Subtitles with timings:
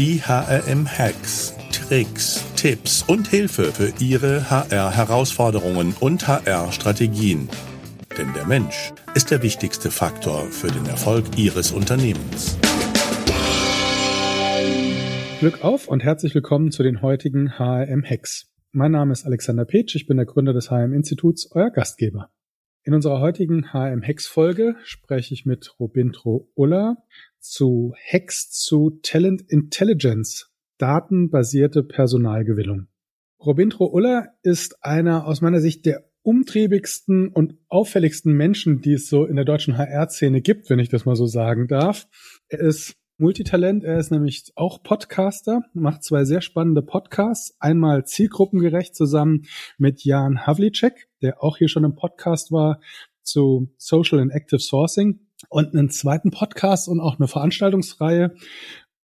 [0.00, 7.50] Die HRM-Hacks, Tricks, Tipps und Hilfe für Ihre HR-Herausforderungen und HR-Strategien.
[8.16, 12.56] Denn der Mensch ist der wichtigste Faktor für den Erfolg Ihres Unternehmens.
[15.40, 18.50] Glück auf und herzlich willkommen zu den heutigen HRM-Hacks.
[18.72, 22.30] Mein Name ist Alexander Petsch, ich bin der Gründer des HRM-Instituts, euer Gastgeber.
[22.84, 26.96] In unserer heutigen HM-Hex-Folge spreche ich mit Robintro Uller
[27.40, 32.86] zu Hacks zu Talent Intelligence, datenbasierte Personalgewinnung.
[33.44, 39.24] Robintro Uller ist einer aus meiner Sicht der umtriebigsten und auffälligsten Menschen, die es so
[39.24, 42.06] in der deutschen HR-Szene gibt, wenn ich das mal so sagen darf.
[42.48, 43.84] Er ist Multitalent.
[43.84, 47.54] Er ist nämlich auch Podcaster, macht zwei sehr spannende Podcasts.
[47.60, 49.42] Einmal zielgruppengerecht zusammen
[49.76, 52.80] mit Jan Havlicek, der auch hier schon im Podcast war
[53.22, 58.34] zu Social and Active Sourcing und einen zweiten Podcast und auch eine Veranstaltungsreihe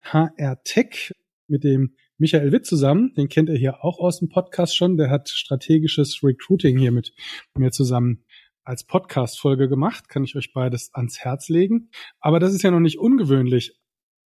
[0.03, 1.15] HR Tech
[1.49, 3.15] mit dem Michael Witt zusammen.
[3.15, 4.97] Den kennt ihr hier auch aus dem Podcast schon.
[4.97, 7.15] Der hat strategisches Recruiting hier mit
[7.57, 8.25] mir zusammen
[8.63, 10.09] als Podcast-Folge gemacht.
[10.09, 11.89] Kann ich euch beides ans Herz legen.
[12.21, 13.77] Aber das ist ja noch nicht ungewöhnlich.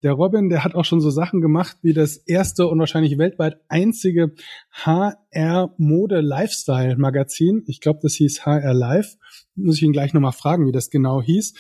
[0.03, 3.59] Der Robin, der hat auch schon so Sachen gemacht wie das erste und wahrscheinlich weltweit
[3.69, 4.35] einzige
[4.73, 7.65] HR-Mode-Lifestyle-Magazin.
[7.69, 9.17] Ich glaube, das hieß HR Live.
[9.55, 11.55] Muss ich ihn gleich nochmal fragen, wie das genau hieß.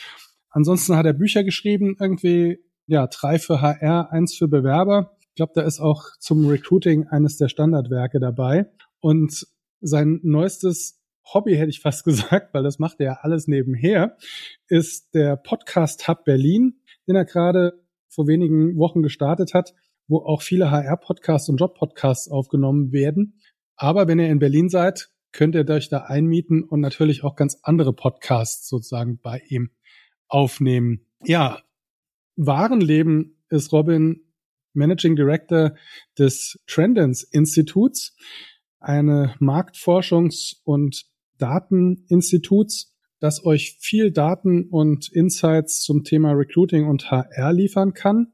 [0.55, 5.17] Ansonsten hat er Bücher geschrieben, irgendwie, ja, drei für HR, eins für Bewerber.
[5.31, 8.71] Ich glaube, da ist auch zum Recruiting eines der Standardwerke dabei.
[9.01, 9.49] Und
[9.81, 11.03] sein neuestes
[11.33, 14.17] Hobby, hätte ich fast gesagt, weil das macht er ja alles nebenher,
[14.69, 19.75] ist der Podcast Hub Berlin, den er gerade vor wenigen Wochen gestartet hat,
[20.07, 23.41] wo auch viele HR-Podcasts und Job-Podcasts aufgenommen werden.
[23.75, 27.59] Aber wenn ihr in Berlin seid, könnt ihr euch da einmieten und natürlich auch ganz
[27.65, 29.71] andere Podcasts sozusagen bei ihm
[30.29, 31.07] aufnehmen.
[31.25, 31.61] Ja,
[32.37, 34.21] Warenleben ist Robin
[34.73, 35.75] Managing Director
[36.19, 38.17] des Trendens Instituts,
[38.81, 41.07] eine Marktforschungs- und
[41.39, 48.33] Dateninstituts, das euch viel Daten und Insights zum Thema Recruiting und HR liefern kann.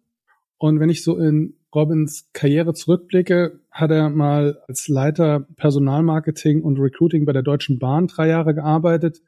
[0.59, 6.78] Und wenn ich so in Robins Karriere zurückblicke, hat er mal als Leiter Personalmarketing und
[6.78, 9.22] Recruiting bei der Deutschen Bahn drei Jahre gearbeitet.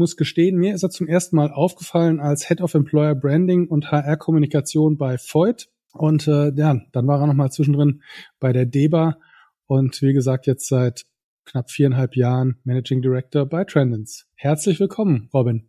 [0.00, 3.92] Muss gestehen, mir ist er zum ersten Mal aufgefallen als Head of Employer Branding und
[3.92, 5.68] HR-Kommunikation bei Voigt.
[5.92, 8.02] Und äh, ja, dann war er nochmal zwischendrin
[8.38, 9.18] bei der DEBA
[9.66, 11.04] und wie gesagt jetzt seit
[11.44, 14.26] knapp viereinhalb Jahren Managing Director bei Trendens.
[14.36, 15.68] Herzlich willkommen, Robin.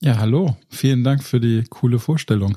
[0.00, 0.56] Ja, hallo.
[0.68, 2.56] Vielen Dank für die coole Vorstellung.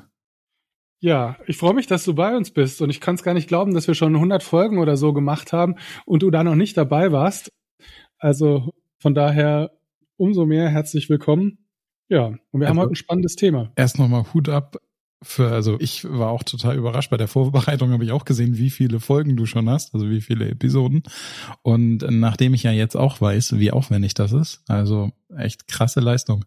[1.00, 3.48] Ja, ich freue mich, dass du bei uns bist und ich kann es gar nicht
[3.48, 6.78] glauben, dass wir schon 100 Folgen oder so gemacht haben und du da noch nicht
[6.78, 7.52] dabei warst.
[8.20, 9.77] Also von daher
[10.18, 11.60] umso mehr herzlich willkommen.
[12.10, 13.72] Ja, und wir also, haben heute ein spannendes Thema.
[13.76, 14.78] Erst nochmal Hut ab
[15.24, 17.10] für, also ich war auch total überrascht.
[17.10, 20.22] Bei der Vorbereitung habe ich auch gesehen, wie viele Folgen du schon hast, also wie
[20.22, 21.04] viele Episoden.
[21.64, 26.46] Und nachdem ich ja jetzt auch weiß, wie aufwendig das ist, also echt krasse Leistung.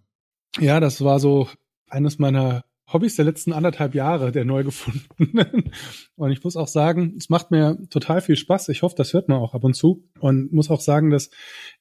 [0.59, 1.49] Ja, das war so
[1.89, 5.71] eines meiner Hobbys der letzten anderthalb Jahre, der neu gefundenen.
[6.17, 8.69] Und ich muss auch sagen, es macht mir total viel Spaß.
[8.69, 10.09] Ich hoffe, das hört man auch ab und zu.
[10.19, 11.31] Und muss auch sagen, dass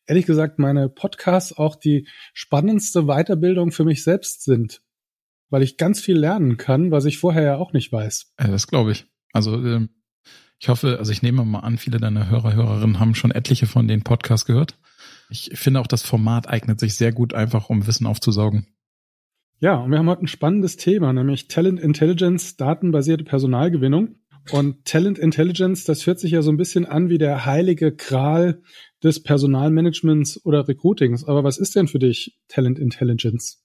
[0.06, 4.81] ehrlich gesagt meine Podcasts auch die spannendste Weiterbildung für mich selbst sind
[5.50, 8.34] weil ich ganz viel lernen kann, was ich vorher ja auch nicht weiß.
[8.40, 9.06] Ja, das glaube ich.
[9.34, 9.90] Also ähm,
[10.59, 13.88] ich hoffe, also ich nehme mal an, viele deiner Hörer, Hörerinnen haben schon etliche von
[13.88, 14.78] den Podcasts gehört.
[15.30, 18.68] Ich finde auch, das Format eignet sich sehr gut, einfach um Wissen aufzusaugen.
[19.62, 24.16] Ja, und wir haben heute ein spannendes Thema, nämlich Talent Intelligence, datenbasierte Personalgewinnung.
[24.52, 28.62] Und Talent Intelligence, das hört sich ja so ein bisschen an wie der heilige Kral
[29.03, 31.25] des Personalmanagements oder Recruitings.
[31.25, 33.62] Aber was ist denn für dich Talent Intelligence?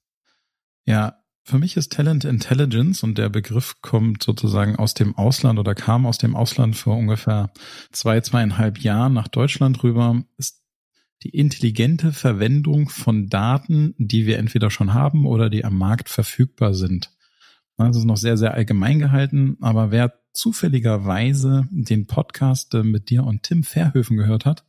[0.85, 5.77] Ja, für mich ist Talent Intelligence und der Begriff kommt sozusagen aus dem Ausland oder
[5.77, 7.53] kam aus dem Ausland vor ungefähr
[7.93, 10.64] zwei, zweieinhalb Jahren nach Deutschland rüber, ist
[11.23, 16.75] die intelligente Verwendung von Daten, die wir entweder schon haben oder die am Markt verfügbar
[16.75, 17.11] sind.
[17.77, 23.25] Das ist noch sehr, sehr allgemein gehalten, aber wer zufälligerweise den Podcast äh, mit dir
[23.25, 24.65] und Tim Verhöfen gehört hat,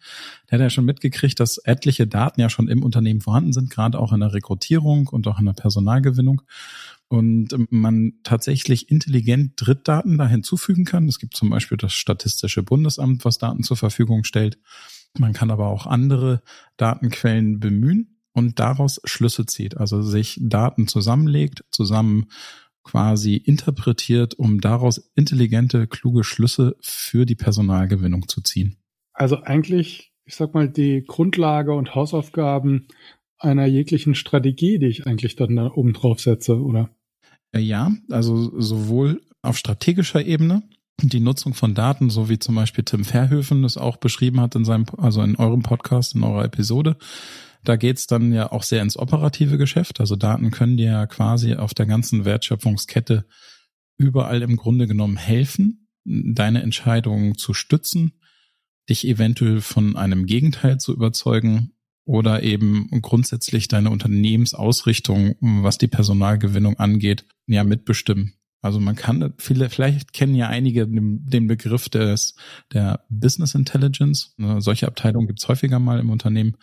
[0.50, 4.00] der hat ja schon mitgekriegt, dass etliche Daten ja schon im Unternehmen vorhanden sind, gerade
[4.00, 6.44] auch in der Rekrutierung und auch in der Personalgewinnung.
[7.08, 11.08] Und ähm, man tatsächlich intelligent Drittdaten da hinzufügen kann.
[11.08, 14.60] Es gibt zum Beispiel das Statistische Bundesamt, was Daten zur Verfügung stellt.
[15.20, 16.42] Man kann aber auch andere
[16.78, 22.28] Datenquellen bemühen und daraus Schlüsse zieht, also sich Daten zusammenlegt, zusammen
[22.84, 28.78] quasi interpretiert, um daraus intelligente, kluge Schlüsse für die Personalgewinnung zu ziehen.
[29.14, 32.88] Also eigentlich, ich sag mal, die Grundlage und Hausaufgaben
[33.38, 36.90] einer jeglichen Strategie, die ich eigentlich dann da oben drauf setze, oder?
[37.56, 40.64] Ja, also sowohl auf strategischer Ebene,
[41.02, 44.66] die Nutzung von Daten, so wie zum Beispiel Tim Verhöfen das auch beschrieben hat in
[44.66, 46.98] seinem, also in eurem Podcast, in eurer Episode.
[47.64, 50.00] Da geht's dann ja auch sehr ins operative Geschäft.
[50.00, 53.26] Also Daten können dir ja quasi auf der ganzen Wertschöpfungskette
[53.98, 58.14] überall im Grunde genommen helfen, deine Entscheidungen zu stützen,
[58.90, 61.72] dich eventuell von einem Gegenteil zu überzeugen
[62.06, 68.34] oder eben grundsätzlich deine Unternehmensausrichtung, was die Personalgewinnung angeht, ja mitbestimmen.
[68.66, 72.36] Also man kann viele, vielleicht kennen ja einige den, den Begriff des
[72.74, 74.34] der Business Intelligence.
[74.58, 76.58] Solche Abteilungen gibt es häufiger mal im Unternehmen,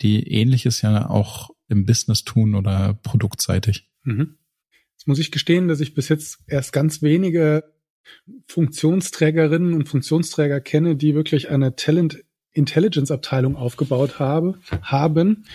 [0.00, 3.90] die ähnliches ja auch im Business tun oder produktseitig.
[4.04, 4.36] Mhm.
[4.92, 7.64] Jetzt muss ich gestehen, dass ich bis jetzt erst ganz wenige
[8.46, 15.46] Funktionsträgerinnen und Funktionsträger kenne, die wirklich eine Talent Intelligence Abteilung aufgebaut habe, haben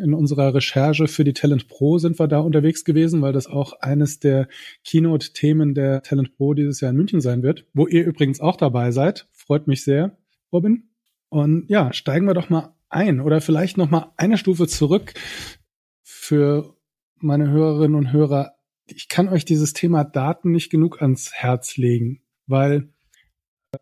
[0.00, 3.80] in unserer Recherche für die Talent Pro sind wir da unterwegs gewesen, weil das auch
[3.80, 4.48] eines der
[4.84, 8.90] Keynote-Themen der Talent Pro dieses Jahr in München sein wird, wo ihr übrigens auch dabei
[8.90, 9.28] seid.
[9.32, 10.16] Freut mich sehr,
[10.52, 10.90] Robin.
[11.28, 15.14] Und ja, steigen wir doch mal ein oder vielleicht noch mal eine Stufe zurück
[16.02, 16.76] für
[17.16, 18.54] meine Hörerinnen und Hörer.
[18.86, 22.88] Ich kann euch dieses Thema Daten nicht genug ans Herz legen, weil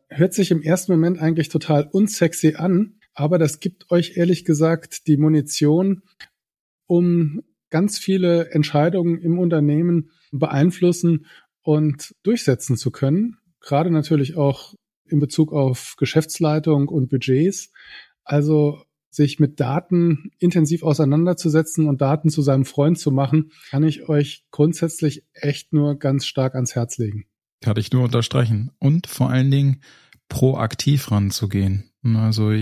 [0.09, 5.07] hört sich im ersten Moment eigentlich total unsexy an, aber das gibt euch ehrlich gesagt
[5.09, 6.03] die Munition,
[6.87, 11.27] um ganz viele Entscheidungen im Unternehmen beeinflussen
[11.63, 13.39] und durchsetzen zu können.
[13.61, 14.75] Gerade natürlich auch
[15.09, 17.73] in Bezug auf Geschäftsleitung und Budgets.
[18.23, 24.11] Also sich mit Daten intensiv auseinanderzusetzen und Daten zu seinem Freund zu machen, kann ich
[24.11, 27.25] euch grundsätzlich echt nur ganz stark ans Herz legen.
[27.63, 28.73] Kann ich nur unterstreichen.
[28.79, 29.81] Und vor allen Dingen
[30.29, 31.91] proaktiv ranzugehen.
[32.03, 32.53] Also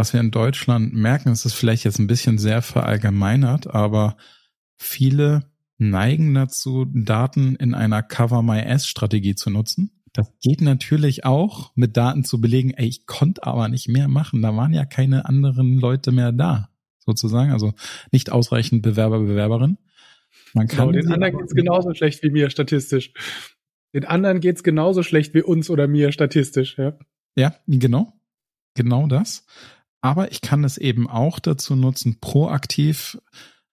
[0.00, 4.16] was wir in Deutschland merken, ist es vielleicht jetzt ein bisschen sehr verallgemeinert, aber
[4.78, 5.42] viele
[5.76, 9.90] neigen dazu, Daten in einer Cover My Ass Strategie zu nutzen.
[10.14, 14.40] Das geht natürlich auch mit Daten zu belegen, ey, ich konnte aber nicht mehr machen.
[14.40, 16.70] Da waren ja keine anderen Leute mehr da,
[17.00, 17.52] sozusagen.
[17.52, 17.74] Also
[18.10, 19.76] nicht ausreichend Bewerber, Bewerberin.
[20.54, 23.12] Man kann genau, den anderen geht's genauso schlecht wie mir statistisch.
[23.92, 26.96] Den anderen geht's genauso schlecht wie uns oder mir statistisch, ja.
[27.36, 28.14] Ja, genau.
[28.74, 29.44] Genau das.
[30.00, 33.18] Aber ich kann es eben auch dazu nutzen, proaktiv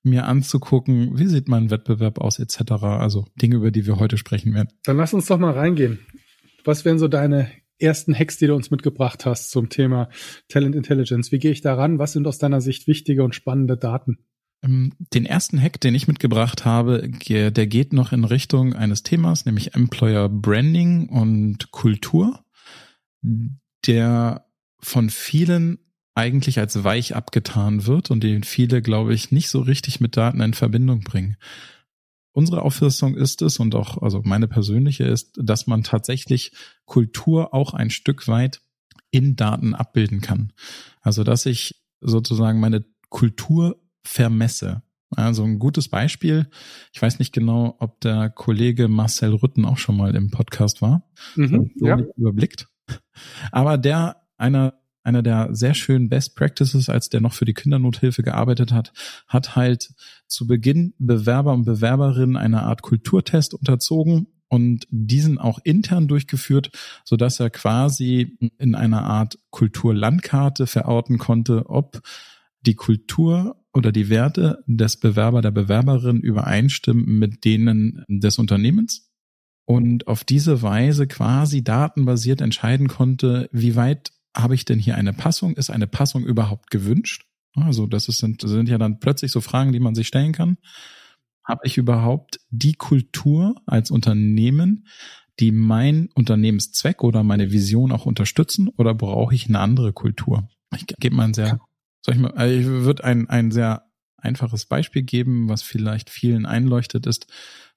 [0.03, 2.71] mir anzugucken, wie sieht mein Wettbewerb aus, etc.
[2.83, 4.69] Also Dinge, über die wir heute sprechen werden.
[4.83, 6.00] Dann lass uns doch mal reingehen.
[6.63, 10.09] Was wären so deine ersten Hacks, die du uns mitgebracht hast zum Thema
[10.50, 11.31] Talent Intelligence?
[11.31, 12.00] Wie gehe ich daran?
[12.00, 14.18] Was sind aus deiner Sicht wichtige und spannende Daten?
[14.63, 19.45] Ähm, den ersten Hack, den ich mitgebracht habe, der geht noch in Richtung eines Themas,
[19.45, 22.44] nämlich Employer Branding und Kultur,
[23.85, 24.45] der
[24.79, 25.79] von vielen
[26.17, 30.41] eigentlich als weich abgetan wird und den viele, glaube ich, nicht so richtig mit Daten
[30.41, 31.37] in Verbindung bringen.
[32.31, 36.53] Unsere Auffassung ist es und auch, also meine persönliche ist, dass man tatsächlich
[36.85, 38.61] Kultur auch ein Stück weit
[39.11, 40.53] in Daten abbilden kann.
[41.01, 44.81] Also, dass ich sozusagen meine Kultur vermesse.
[45.15, 46.49] Also ein gutes Beispiel.
[46.93, 51.03] Ich weiß nicht genau, ob der Kollege Marcel Rütten auch schon mal im Podcast war.
[51.35, 51.99] Mhm, so ja.
[52.17, 52.67] Überblickt.
[53.51, 54.73] Aber der einer
[55.07, 58.94] einer der sehr schönen Best Practices, als der noch für die Kindernothilfe gearbeitet hat,
[59.27, 59.94] hat halt
[60.27, 66.72] zu Beginn Bewerber und Bewerberinnen eine Art Kulturtest unterzogen und diesen auch intern durchgeführt,
[67.03, 72.01] so dass er quasi in einer Art Kulturlandkarte verorten konnte, ob
[72.62, 79.10] die Kultur oder die Werte des Bewerber, der Bewerberin übereinstimmen mit denen des Unternehmens
[79.65, 85.13] und auf diese Weise quasi datenbasiert entscheiden konnte, wie weit habe ich denn hier eine
[85.13, 85.55] Passung?
[85.55, 87.25] Ist eine Passung überhaupt gewünscht?
[87.55, 90.57] Also das ist, sind, sind ja dann plötzlich so Fragen, die man sich stellen kann.
[91.43, 94.88] Habe ich überhaupt die Kultur als Unternehmen,
[95.39, 100.50] die mein Unternehmenszweck oder meine Vision auch unterstützen oder brauche ich eine andere Kultur?
[100.75, 101.60] Ich gebe mal ein sehr,
[102.01, 106.46] soll ich mal, also ich würde ein, ein sehr einfaches Beispiel geben, was vielleicht vielen
[106.46, 107.27] einleuchtet ist.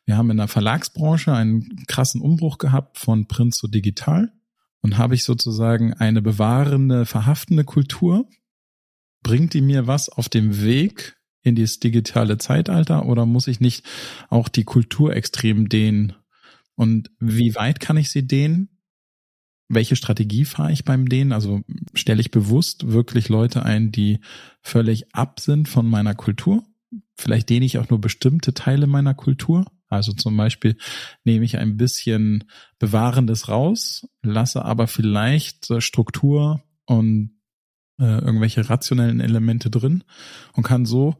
[0.04, 4.32] Wir haben in der Verlagsbranche einen krassen Umbruch gehabt von Print zu digital.
[4.82, 8.28] Und habe ich sozusagen eine bewahrende, verhaftende Kultur?
[9.22, 13.84] Bringt die mir was auf dem Weg in dieses digitale Zeitalter oder muss ich nicht
[14.28, 16.14] auch die Kultur extrem dehnen?
[16.74, 18.70] Und wie weit kann ich sie dehnen?
[19.68, 21.32] Welche Strategie fahre ich beim Dehnen?
[21.32, 21.60] Also
[21.94, 24.18] stelle ich bewusst wirklich Leute ein, die
[24.62, 26.64] völlig ab sind von meiner Kultur?
[27.14, 29.66] Vielleicht dehne ich auch nur bestimmte Teile meiner Kultur?
[29.90, 30.76] Also zum Beispiel
[31.24, 32.44] nehme ich ein bisschen
[32.78, 37.32] Bewahrendes raus, lasse aber vielleicht Struktur und
[37.98, 40.04] äh, irgendwelche rationellen Elemente drin
[40.54, 41.16] und kann so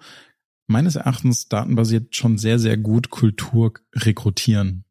[0.69, 4.85] meines Erachtens datenbasiert schon sehr, sehr gut Kultur rekrutieren.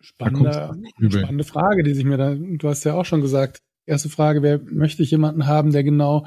[0.00, 0.74] Spannende,
[1.08, 4.60] spannende Frage, die sich mir da, du hast ja auch schon gesagt, erste Frage, wer
[4.60, 6.26] möchte ich jemanden haben, der genau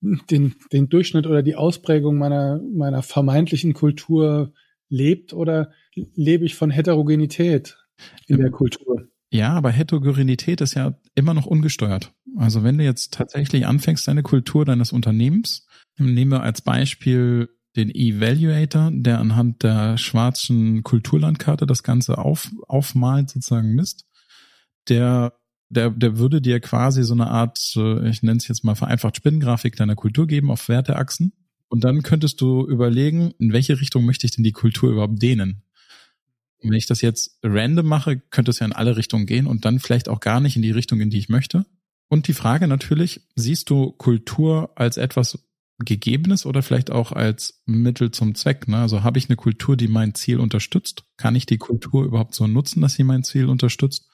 [0.00, 4.52] den, den Durchschnitt oder die Ausprägung meiner, meiner vermeintlichen Kultur
[4.90, 7.78] lebt oder lebe ich von Heterogenität
[8.26, 9.08] in der Kultur?
[9.32, 12.12] Ja, aber Heterogenität ist ja immer noch ungesteuert.
[12.36, 15.66] Also wenn du jetzt tatsächlich anfängst, deine Kultur deines Unternehmens,
[15.98, 23.30] nehmen wir als Beispiel den Evaluator, der anhand der schwarzen Kulturlandkarte das Ganze auf, aufmalt,
[23.30, 24.06] sozusagen misst,
[24.88, 25.34] der,
[25.68, 29.16] der, der würde dir quasi so eine Art, äh, ich nenne es jetzt mal vereinfacht,
[29.16, 31.32] Spinnengrafik deiner Kultur geben auf Werteachsen.
[31.70, 35.62] Und dann könntest du überlegen, in welche Richtung möchte ich denn die Kultur überhaupt dehnen?
[36.62, 39.78] wenn ich das jetzt random mache, könnte es ja in alle Richtungen gehen und dann
[39.78, 41.64] vielleicht auch gar nicht in die Richtung, in die ich möchte.
[42.08, 45.38] Und die Frage natürlich, siehst du Kultur als etwas
[45.78, 48.68] Gegebenes oder vielleicht auch als Mittel zum Zweck?
[48.68, 48.78] Ne?
[48.78, 51.04] Also habe ich eine Kultur, die mein Ziel unterstützt?
[51.16, 54.06] Kann ich die Kultur überhaupt so nutzen, dass sie mein Ziel unterstützt?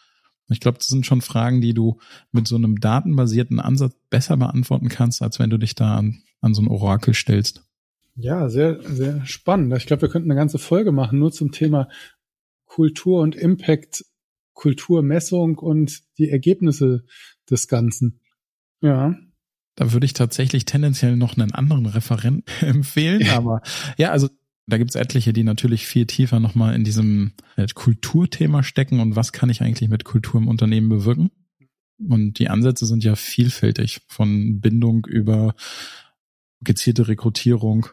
[0.49, 1.99] Ich glaube, das sind schon Fragen, die du
[2.31, 6.55] mit so einem datenbasierten Ansatz besser beantworten kannst, als wenn du dich da an, an
[6.55, 7.63] so ein Orakel stellst.
[8.15, 9.75] Ja, sehr, sehr spannend.
[9.77, 11.89] Ich glaube, wir könnten eine ganze Folge machen, nur zum Thema
[12.65, 14.05] Kultur und Impact,
[14.55, 17.05] Kulturmessung und die Ergebnisse
[17.51, 18.21] des Ganzen.
[18.81, 19.15] Ja.
[19.75, 23.61] Da würde ich tatsächlich tendenziell noch einen anderen Referenten empfehlen, aber
[23.99, 24.29] ja, also
[24.67, 29.33] da gibt's etliche, die natürlich viel tiefer nochmal in diesem äh, Kulturthema stecken und was
[29.33, 31.31] kann ich eigentlich mit Kultur im Unternehmen bewirken.
[31.99, 35.55] Und die Ansätze sind ja vielfältig, von Bindung über
[36.61, 37.87] gezielte Rekrutierung.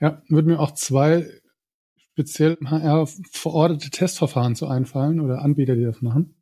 [0.00, 1.26] Ja, würden mir auch zwei
[2.12, 6.34] speziell HR verordnete Testverfahren zu einfallen oder Anbieter, die das machen.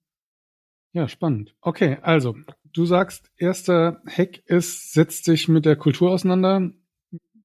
[0.93, 1.55] Ja, spannend.
[1.61, 2.37] Okay, also
[2.73, 6.73] du sagst, erster Hack ist, setz dich mit der Kultur auseinander,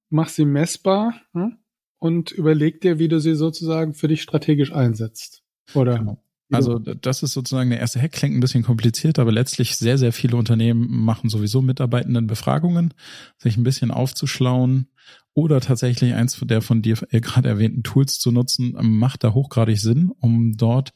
[0.09, 1.57] mach sie messbar hm?
[1.99, 5.43] und überleg dir, wie du sie sozusagen für dich strategisch einsetzt.
[5.73, 5.99] Oder?
[5.99, 6.22] Genau.
[6.51, 10.13] Also das ist sozusagen der erste Hack, klingt ein bisschen kompliziert, aber letztlich sehr, sehr
[10.13, 12.93] viele Unternehmen machen sowieso Mitarbeitendenbefragungen,
[13.37, 14.87] sich ein bisschen aufzuschlauen
[15.33, 20.11] oder tatsächlich eins der von dir gerade erwähnten Tools zu nutzen, macht da hochgradig Sinn,
[20.19, 20.93] um dort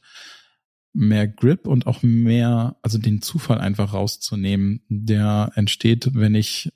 [0.92, 6.72] mehr Grip und auch mehr, also den Zufall einfach rauszunehmen, der entsteht, wenn ich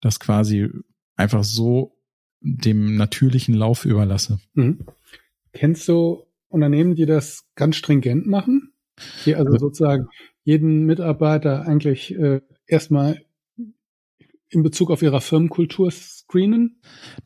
[0.00, 0.68] das quasi
[1.16, 1.96] einfach so
[2.40, 4.38] dem natürlichen Lauf überlasse.
[4.54, 4.86] Mhm.
[5.52, 6.24] Kennst du
[6.54, 8.72] Unternehmen, die das ganz stringent machen?
[9.26, 10.06] Die also sozusagen
[10.44, 13.20] jeden Mitarbeiter eigentlich äh, erstmal
[14.48, 16.80] in Bezug auf ihrer Firmenkultur screenen?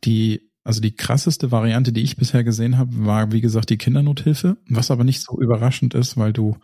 [0.05, 4.57] Die, also die krasseste Variante, die ich bisher gesehen habe, war, wie gesagt, die Kindernothilfe,
[4.69, 6.57] was aber nicht so überraschend ist, weil du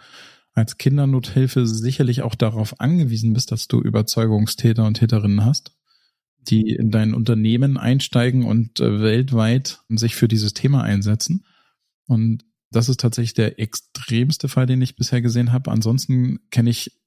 [0.54, 5.76] als Kindernothilfe sicherlich auch darauf angewiesen bist, dass du Überzeugungstäter und Täterinnen hast,
[6.40, 11.44] die in dein Unternehmen einsteigen und äh, weltweit sich für dieses Thema einsetzen.
[12.06, 12.44] Und
[12.74, 15.70] das ist tatsächlich der extremste Fall, den ich bisher gesehen habe.
[15.70, 17.00] Ansonsten kenne ich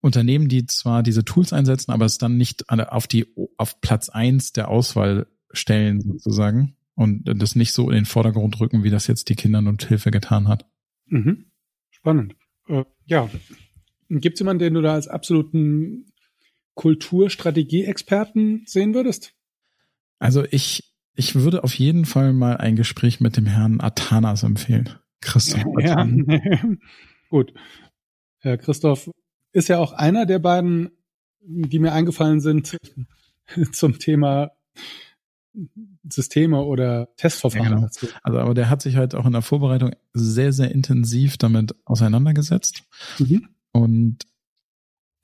[0.00, 4.52] Unternehmen, die zwar diese Tools einsetzen, aber es dann nicht auf die auf Platz eins
[4.52, 9.28] der Auswahl stellen sozusagen und das nicht so in den Vordergrund rücken, wie das jetzt
[9.28, 10.66] die Kindern und Hilfe getan hat.
[11.06, 11.46] Mhm.
[11.90, 12.36] Spannend.
[12.68, 13.30] Äh, ja.
[14.08, 16.06] Gibt es jemanden, den du da als absoluten
[16.74, 19.32] Kulturstrategie-Experten sehen würdest?
[20.18, 24.90] Also ich ich würde auf jeden Fall mal ein Gespräch mit dem Herrn Atanas empfehlen.
[25.20, 25.64] Christoph.
[25.80, 26.06] Ja,
[27.30, 27.54] gut.
[28.38, 29.10] Herr Christoph
[29.52, 30.90] ist ja auch einer der beiden,
[31.40, 32.76] die mir eingefallen sind
[33.72, 34.50] zum Thema
[36.08, 37.64] Systeme oder Testverfahren.
[37.64, 37.88] Ja, genau.
[38.22, 42.82] Also, aber der hat sich halt auch in der Vorbereitung sehr, sehr intensiv damit auseinandergesetzt.
[43.18, 43.48] Mhm.
[43.72, 44.26] Und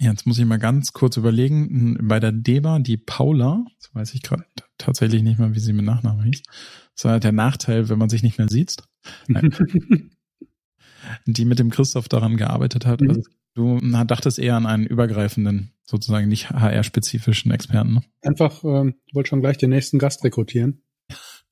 [0.03, 1.99] Jetzt muss ich mal ganz kurz überlegen.
[2.01, 4.47] Bei der Deba, die Paula, das weiß ich gerade
[4.79, 6.43] tatsächlich nicht mal, wie sie mit Nachnamen hieß.
[6.97, 8.77] Das war halt der Nachteil, wenn man sich nicht mehr sieht.
[11.27, 13.03] die mit dem Christoph daran gearbeitet hat.
[13.03, 13.11] Mhm.
[13.11, 13.23] Also
[13.55, 17.95] du dachtest eher an einen übergreifenden, sozusagen nicht HR-spezifischen Experten.
[17.95, 18.03] Ne?
[18.23, 20.83] Einfach, ähm, wollte schon gleich den nächsten Gast rekrutieren.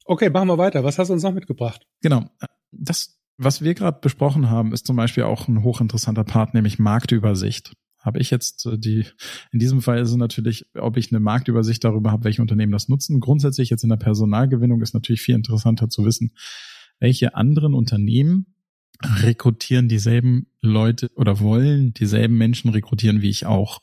[0.07, 0.85] Okay, machen wir weiter.
[0.85, 1.87] Was hast du uns noch mitgebracht?
[2.01, 2.25] Genau.
[2.71, 7.75] Das, was wir gerade besprochen haben, ist zum Beispiel auch ein hochinteressanter Part, nämlich Marktübersicht
[8.09, 9.05] habe ich jetzt äh, die,
[9.53, 12.89] in diesem Fall ist es natürlich, ob ich eine Marktübersicht darüber habe, welche Unternehmen das
[12.89, 13.21] nutzen.
[13.21, 16.33] Grundsätzlich jetzt in der Personalgewinnung ist natürlich viel interessanter zu wissen,
[16.99, 18.55] welche anderen Unternehmen
[19.05, 23.81] rekrutieren dieselben Leute oder wollen dieselben Menschen rekrutieren wie ich auch.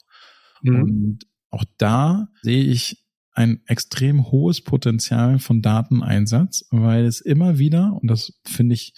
[0.62, 0.84] Mhm.
[0.84, 1.20] Und
[1.52, 8.10] auch da sehe ich ein extrem hohes Potenzial von Dateneinsatz, weil es immer wieder, und
[8.10, 8.94] das finde ich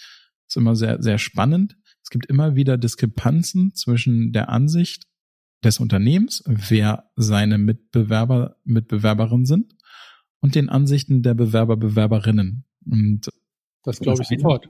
[0.48, 5.04] ist immer sehr, sehr spannend, es gibt immer wieder Diskrepanzen zwischen der Ansicht
[5.64, 9.74] des Unternehmens, wer seine Mitbewerber, Mitbewerberinnen sind
[10.40, 12.64] und den Ansichten der Bewerber, Bewerberinnen.
[12.84, 13.28] Und
[13.82, 14.68] das glaube ich sofort.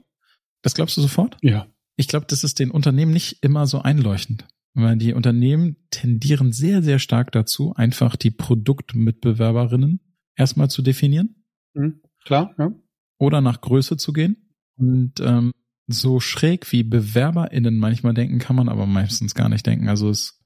[0.61, 1.37] Das glaubst du sofort?
[1.41, 1.67] Ja.
[1.95, 4.45] ich glaube, das ist den Unternehmen nicht immer so einleuchtend.
[4.73, 9.99] Weil die Unternehmen tendieren sehr, sehr stark dazu, einfach die Produktmitbewerberinnen
[10.35, 11.43] erstmal zu definieren.
[11.73, 12.71] Mhm, klar, ja.
[13.17, 14.53] Oder nach Größe zu gehen.
[14.77, 15.51] Und ähm,
[15.87, 19.89] so schräg wie BewerberInnen manchmal denken, kann man aber meistens gar nicht denken.
[19.89, 20.41] Also es,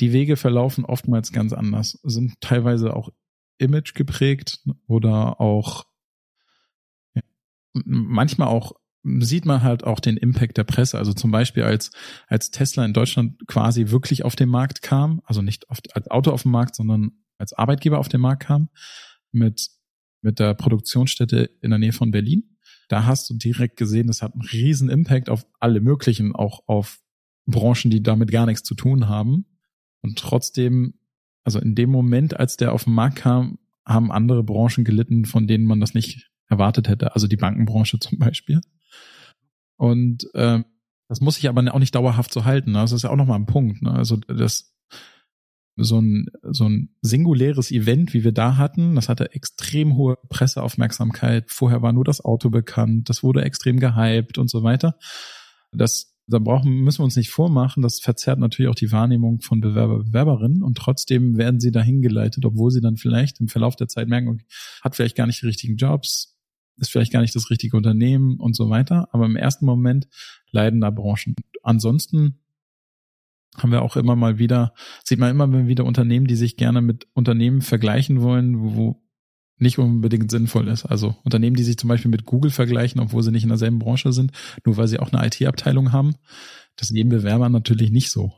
[0.00, 3.10] die Wege verlaufen oftmals ganz anders, sind teilweise auch
[3.58, 5.84] Image geprägt oder auch
[7.14, 7.22] ja,
[7.72, 8.74] manchmal auch
[9.20, 10.98] sieht man halt auch den Impact der Presse.
[10.98, 11.90] Also zum Beispiel als,
[12.26, 16.32] als Tesla in Deutschland quasi wirklich auf den Markt kam, also nicht auf, als Auto
[16.32, 18.68] auf den Markt, sondern als Arbeitgeber auf den Markt kam,
[19.30, 19.68] mit,
[20.22, 22.56] mit der Produktionsstätte in der Nähe von Berlin.
[22.88, 26.98] Da hast du direkt gesehen, das hat einen riesen Impact auf alle möglichen, auch auf
[27.46, 29.46] Branchen, die damit gar nichts zu tun haben.
[30.06, 30.94] Und trotzdem,
[31.42, 35.48] also in dem Moment, als der auf den Markt kam, haben andere Branchen gelitten, von
[35.48, 37.14] denen man das nicht erwartet hätte.
[37.14, 38.60] Also die Bankenbranche zum Beispiel.
[39.76, 40.62] Und äh,
[41.08, 42.72] das muss sich aber auch nicht dauerhaft so halten.
[42.72, 42.78] Ne?
[42.78, 43.82] Das ist ja auch nochmal ein Punkt.
[43.82, 43.92] Ne?
[43.92, 44.72] Also das
[45.78, 51.50] so ein, so ein singuläres Event, wie wir da hatten, das hatte extrem hohe Presseaufmerksamkeit.
[51.50, 54.96] Vorher war nur das Auto bekannt, das wurde extrem gehypt und so weiter.
[55.72, 59.60] Das, da brauchen, müssen wir uns nicht vormachen, das verzerrt natürlich auch die Wahrnehmung von
[59.60, 63.88] Bewerber, Bewerberinnen und trotzdem werden sie dahin geleitet, obwohl sie dann vielleicht im Verlauf der
[63.88, 64.44] Zeit merken, okay,
[64.82, 66.36] hat vielleicht gar nicht die richtigen Jobs,
[66.78, 69.08] ist vielleicht gar nicht das richtige Unternehmen und so weiter.
[69.12, 70.08] Aber im ersten Moment
[70.50, 71.34] leiden da Branchen.
[71.62, 72.40] Ansonsten
[73.56, 77.06] haben wir auch immer mal wieder, sieht man immer wieder Unternehmen, die sich gerne mit
[77.14, 79.02] Unternehmen vergleichen wollen, wo
[79.58, 80.84] nicht unbedingt sinnvoll ist.
[80.84, 84.12] Also Unternehmen, die sich zum Beispiel mit Google vergleichen, obwohl sie nicht in derselben Branche
[84.12, 84.32] sind,
[84.64, 86.16] nur weil sie auch eine IT-Abteilung haben.
[86.76, 88.32] Das geben Bewerber natürlich nicht so.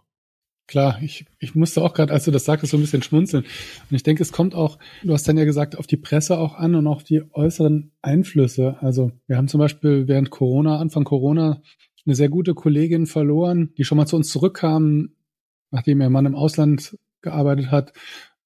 [0.68, 3.44] Klar, ich, ich musste auch gerade, als du das sagtest, so ein bisschen schmunzeln.
[3.44, 6.54] Und ich denke, es kommt auch, du hast dann ja gesagt, auf die Presse auch
[6.56, 8.76] an und auch die äußeren Einflüsse.
[8.80, 11.62] Also wir haben zum Beispiel während Corona, Anfang Corona,
[12.04, 15.14] eine sehr gute Kollegin verloren, die schon mal zu uns zurückkam,
[15.70, 17.92] nachdem ihr Mann im Ausland gearbeitet hat,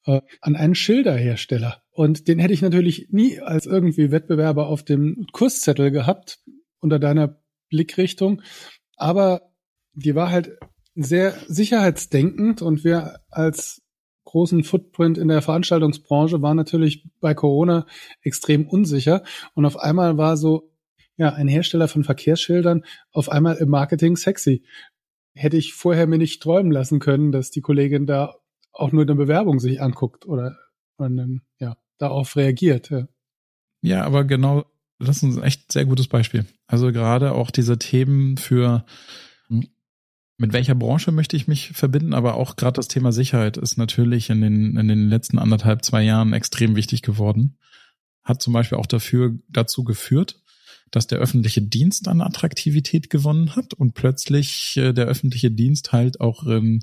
[0.07, 1.82] äh, an einen Schilderhersteller.
[1.93, 6.41] Und den hätte ich natürlich nie als irgendwie Wettbewerber auf dem Kurszettel gehabt,
[6.81, 8.43] unter deiner Blickrichtung.
[8.97, 9.53] Aber
[9.93, 10.57] die war halt
[10.95, 13.83] sehr sicherheitsdenkend und wir als
[14.25, 17.87] großen Footprint in der Veranstaltungsbranche waren natürlich bei Corona
[18.23, 19.23] extrem unsicher
[19.55, 20.71] und auf einmal war so
[21.17, 24.65] ja ein Hersteller von Verkehrsschildern auf einmal im Marketing sexy.
[25.35, 28.37] Hätte ich vorher mir nicht träumen lassen können, dass die Kollegin da
[28.73, 30.57] auch nur eine Bewerbung sich anguckt oder
[31.03, 32.91] und, ja darauf reagiert.
[32.91, 33.09] Ja.
[33.81, 34.67] ja, aber genau
[34.99, 36.47] das ist ein echt sehr gutes Beispiel.
[36.67, 38.85] Also gerade auch diese Themen für
[40.38, 44.31] mit welcher Branche möchte ich mich verbinden, aber auch gerade das Thema Sicherheit ist natürlich
[44.31, 47.59] in den, in den letzten anderthalb, zwei Jahren extrem wichtig geworden.
[48.25, 50.41] Hat zum Beispiel auch dafür, dazu geführt,
[50.91, 56.21] dass der öffentliche Dienst an Attraktivität gewonnen hat und plötzlich äh, der öffentliche Dienst halt
[56.21, 56.81] auch ähm,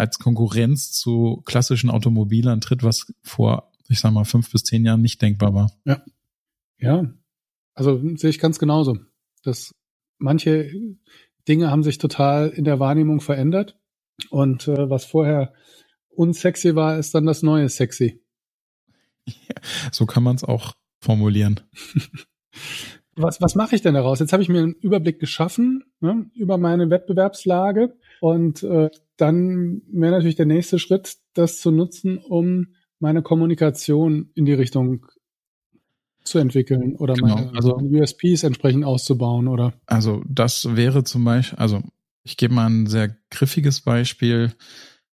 [0.00, 5.02] als Konkurrenz zu klassischen Automobilern tritt, was vor, ich sag mal, fünf bis zehn Jahren
[5.02, 5.70] nicht denkbar war.
[5.84, 6.02] Ja.
[6.78, 7.12] Ja.
[7.74, 8.98] Also sehe ich ganz genauso.
[9.42, 9.74] Dass
[10.18, 10.72] manche
[11.46, 13.78] Dinge haben sich total in der Wahrnehmung verändert.
[14.30, 15.52] Und äh, was vorher
[16.08, 18.22] unsexy war, ist dann das neue sexy.
[19.26, 19.54] Ja,
[19.92, 21.60] so kann man es auch formulieren.
[23.16, 24.18] was was mache ich denn daraus?
[24.18, 30.12] Jetzt habe ich mir einen Überblick geschaffen ne, über meine Wettbewerbslage und äh, dann wäre
[30.12, 35.06] natürlich der nächste Schritt, das zu nutzen, um meine Kommunikation in die Richtung
[36.22, 39.72] zu entwickeln oder genau, meine, also, meine USPs entsprechend auszubauen, oder?
[39.86, 41.82] Also das wäre zum Beispiel, also
[42.22, 44.52] ich gebe mal ein sehr griffiges Beispiel.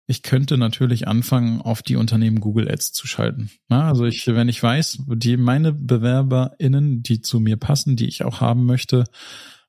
[0.07, 3.49] Ich könnte natürlich anfangen, auf die Unternehmen Google Ads zu schalten.
[3.69, 8.23] Na, also ich, wenn ich weiß, die meine BewerberInnen, die zu mir passen, die ich
[8.23, 9.03] auch haben möchte,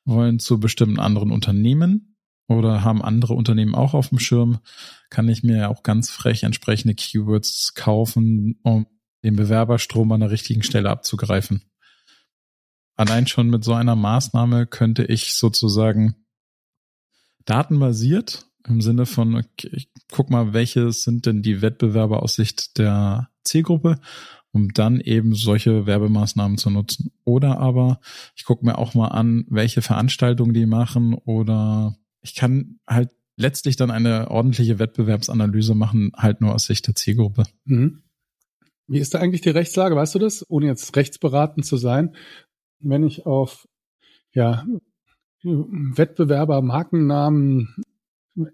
[0.05, 2.16] wollen zu bestimmten anderen Unternehmen
[2.49, 4.59] oder haben andere Unternehmen auch auf dem Schirm,
[5.11, 8.87] kann ich mir auch ganz frech entsprechende Keywords kaufen, um
[9.25, 11.63] den Bewerberstrom an der richtigen Stelle abzugreifen.
[12.95, 16.15] Allein schon mit so einer Maßnahme könnte ich sozusagen
[17.45, 22.79] datenbasiert im Sinne von, okay, ich guck mal, welche sind denn die Wettbewerber aus Sicht
[22.79, 24.01] der Zielgruppe,
[24.51, 27.13] um dann eben solche Werbemaßnahmen zu nutzen.
[27.25, 28.01] Oder aber
[28.35, 33.77] ich gucke mir auch mal an, welche Veranstaltungen die machen oder ich kann halt letztlich
[33.77, 37.45] dann eine ordentliche Wettbewerbsanalyse machen, halt nur aus Sicht der Zielgruppe.
[37.65, 38.03] Mhm.
[38.89, 39.95] Wie ist da eigentlich die Rechtslage?
[39.95, 40.45] Weißt du das?
[40.49, 42.17] Ohne jetzt rechtsberatend zu sein.
[42.81, 43.69] Wenn ich auf,
[44.33, 44.67] ja,
[45.43, 47.77] Wettbewerber, Markennamen,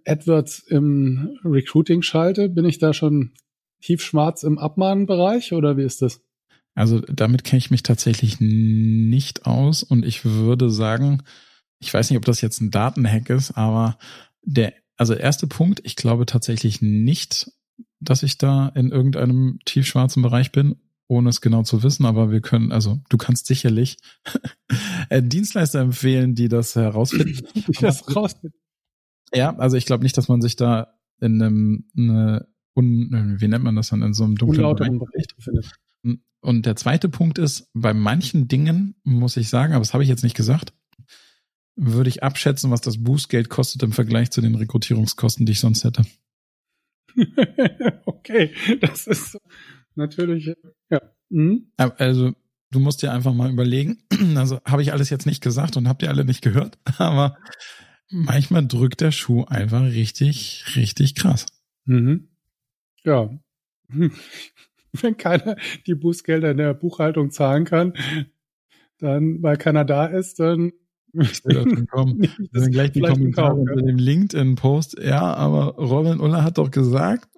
[0.07, 3.33] AdWords im Recruiting schalte, bin ich da schon
[3.81, 6.21] tiefschwarz im Abmahnbereich oder wie ist das?
[6.75, 11.23] Also damit kenne ich mich tatsächlich nicht aus und ich würde sagen,
[11.83, 13.99] ich weiß nicht, ob das jetzt ein Datenhack ist, aber
[14.43, 17.51] der, also erste Punkt, ich glaube tatsächlich nicht,
[17.99, 20.77] dass ich da in irgendeinem tiefschwarzen Bereich bin,
[21.09, 23.99] ohne es genau zu wissen, aber wir können, also du kannst sicherlich
[25.11, 27.47] Dienstleister empfehlen, die das herausfinden.
[27.55, 28.59] Die das rausfinden.
[29.35, 33.65] Ja, also ich glaube nicht, dass man sich da in einem, eine, un, wie nennt
[33.65, 35.73] man das dann, in so einem dunklen Bereich befindet.
[36.41, 40.09] Und der zweite Punkt ist, bei manchen Dingen muss ich sagen, aber das habe ich
[40.09, 40.73] jetzt nicht gesagt,
[41.77, 45.85] würde ich abschätzen, was das Boostgeld kostet im Vergleich zu den Rekrutierungskosten, die ich sonst
[45.85, 46.05] hätte.
[48.07, 49.39] okay, das ist
[49.95, 50.55] natürlich,
[50.91, 51.01] ja.
[51.29, 51.73] Mhm.
[51.77, 52.35] Also,
[52.71, 54.03] du musst dir einfach mal überlegen,
[54.37, 57.39] also habe ich alles jetzt nicht gesagt und habt ihr alle nicht gehört, aber
[58.09, 61.47] manchmal drückt der Schuh einfach richtig, richtig krass.
[61.85, 62.29] Mhm.
[63.05, 63.31] Ja.
[64.93, 65.57] Wenn keiner
[65.87, 67.95] die Bußgelder in der Buchhaltung zahlen kann,
[68.99, 70.73] dann, weil keiner da ist, dann
[71.13, 72.21] ich will dazu kommen.
[72.53, 74.99] Wir sind gleich die Kommentare unter dem LinkedIn-Post.
[75.03, 77.29] Ja, aber Robin Uller hat doch gesagt.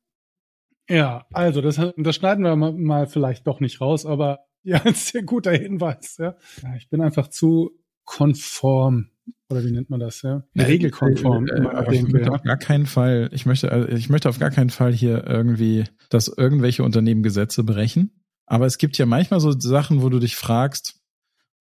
[0.88, 5.22] Ja, also das, das schneiden wir mal, vielleicht doch nicht raus, aber ja, ein sehr
[5.22, 6.16] guter Hinweis.
[6.18, 6.36] Ja.
[6.62, 7.70] ja ich bin einfach zu
[8.04, 9.08] konform
[9.48, 10.42] oder wie nennt man das, ja?
[10.56, 11.46] Regelkonform.
[11.46, 14.50] Äh, äh, ich möchte auf gar keinen Fall, ich möchte, also ich möchte auf gar
[14.50, 18.22] keinen Fall hier irgendwie, dass irgendwelche Unternehmen Gesetze brechen.
[18.46, 21.00] Aber es gibt ja manchmal so Sachen, wo du dich fragst,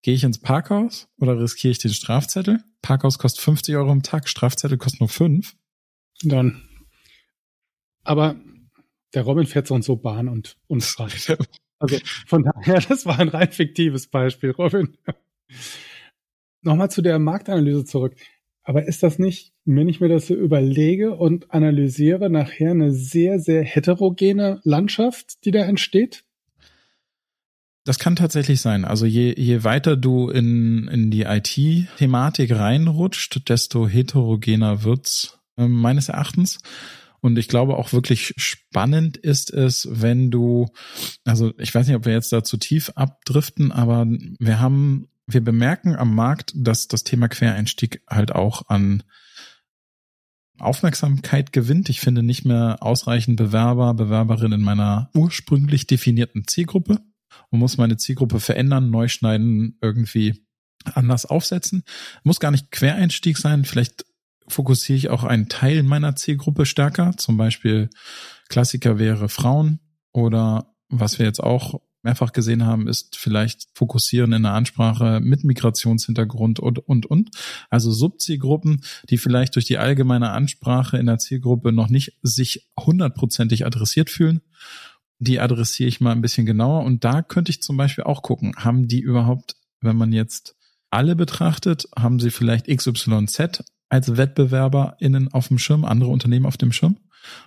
[0.03, 2.61] Gehe ich ins Parkhaus oder riskiere ich den Strafzettel?
[2.81, 5.55] Parkhaus kostet 50 Euro am Tag, Strafzettel kostet nur 5.
[6.23, 6.61] Dann.
[8.03, 8.35] Aber
[9.13, 11.37] der Robin fährt so und so Bahn und, und fragt.
[11.79, 14.97] Also von daher, das war ein rein fiktives Beispiel, Robin.
[16.61, 18.15] Nochmal zu der Marktanalyse zurück.
[18.63, 23.39] Aber ist das nicht, wenn ich mir das so überlege und analysiere, nachher eine sehr,
[23.39, 26.23] sehr heterogene Landschaft, die da entsteht?
[27.85, 28.85] Das kann tatsächlich sein.
[28.85, 36.07] Also je, je weiter du in, in die IT-Thematik reinrutscht, desto heterogener wird's äh, meines
[36.07, 36.59] Erachtens.
[37.19, 40.67] Und ich glaube auch wirklich spannend ist es, wenn du,
[41.25, 44.05] also ich weiß nicht, ob wir jetzt da zu tief abdriften, aber
[44.39, 49.03] wir haben, wir bemerken am Markt, dass das Thema Quereinstieg halt auch an
[50.59, 51.89] Aufmerksamkeit gewinnt.
[51.89, 56.99] Ich finde nicht mehr ausreichend Bewerber, Bewerberinnen in meiner ursprünglich definierten Zielgruppe
[57.49, 60.45] und muss meine Zielgruppe verändern, neu schneiden, irgendwie
[60.93, 61.83] anders aufsetzen.
[62.23, 63.65] Muss gar nicht Quereinstieg sein.
[63.65, 64.05] Vielleicht
[64.47, 67.15] fokussiere ich auch einen Teil meiner Zielgruppe stärker.
[67.17, 67.89] Zum Beispiel
[68.49, 69.79] Klassiker wäre Frauen
[70.11, 75.45] oder was wir jetzt auch mehrfach gesehen haben, ist vielleicht fokussieren in der Ansprache mit
[75.45, 77.31] Migrationshintergrund und, und, und.
[77.69, 83.65] Also Subzielgruppen, die vielleicht durch die allgemeine Ansprache in der Zielgruppe noch nicht sich hundertprozentig
[83.65, 84.41] adressiert fühlen
[85.23, 86.83] die adressiere ich mal ein bisschen genauer.
[86.83, 90.55] Und da könnte ich zum Beispiel auch gucken, haben die überhaupt, wenn man jetzt
[90.89, 96.71] alle betrachtet, haben sie vielleicht XYZ als WettbewerberInnen auf dem Schirm, andere Unternehmen auf dem
[96.71, 96.97] Schirm?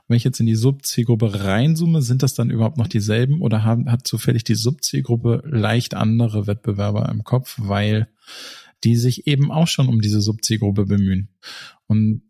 [0.08, 3.90] Wenn ich jetzt in die Subzielgruppe reinzoome, sind das dann überhaupt noch dieselben oder haben,
[3.90, 8.08] hat zufällig die Subzielgruppe leicht andere Wettbewerber im Kopf, weil
[8.84, 11.28] die sich eben auch schon um diese Subzielgruppe bemühen.
[11.86, 12.22] Und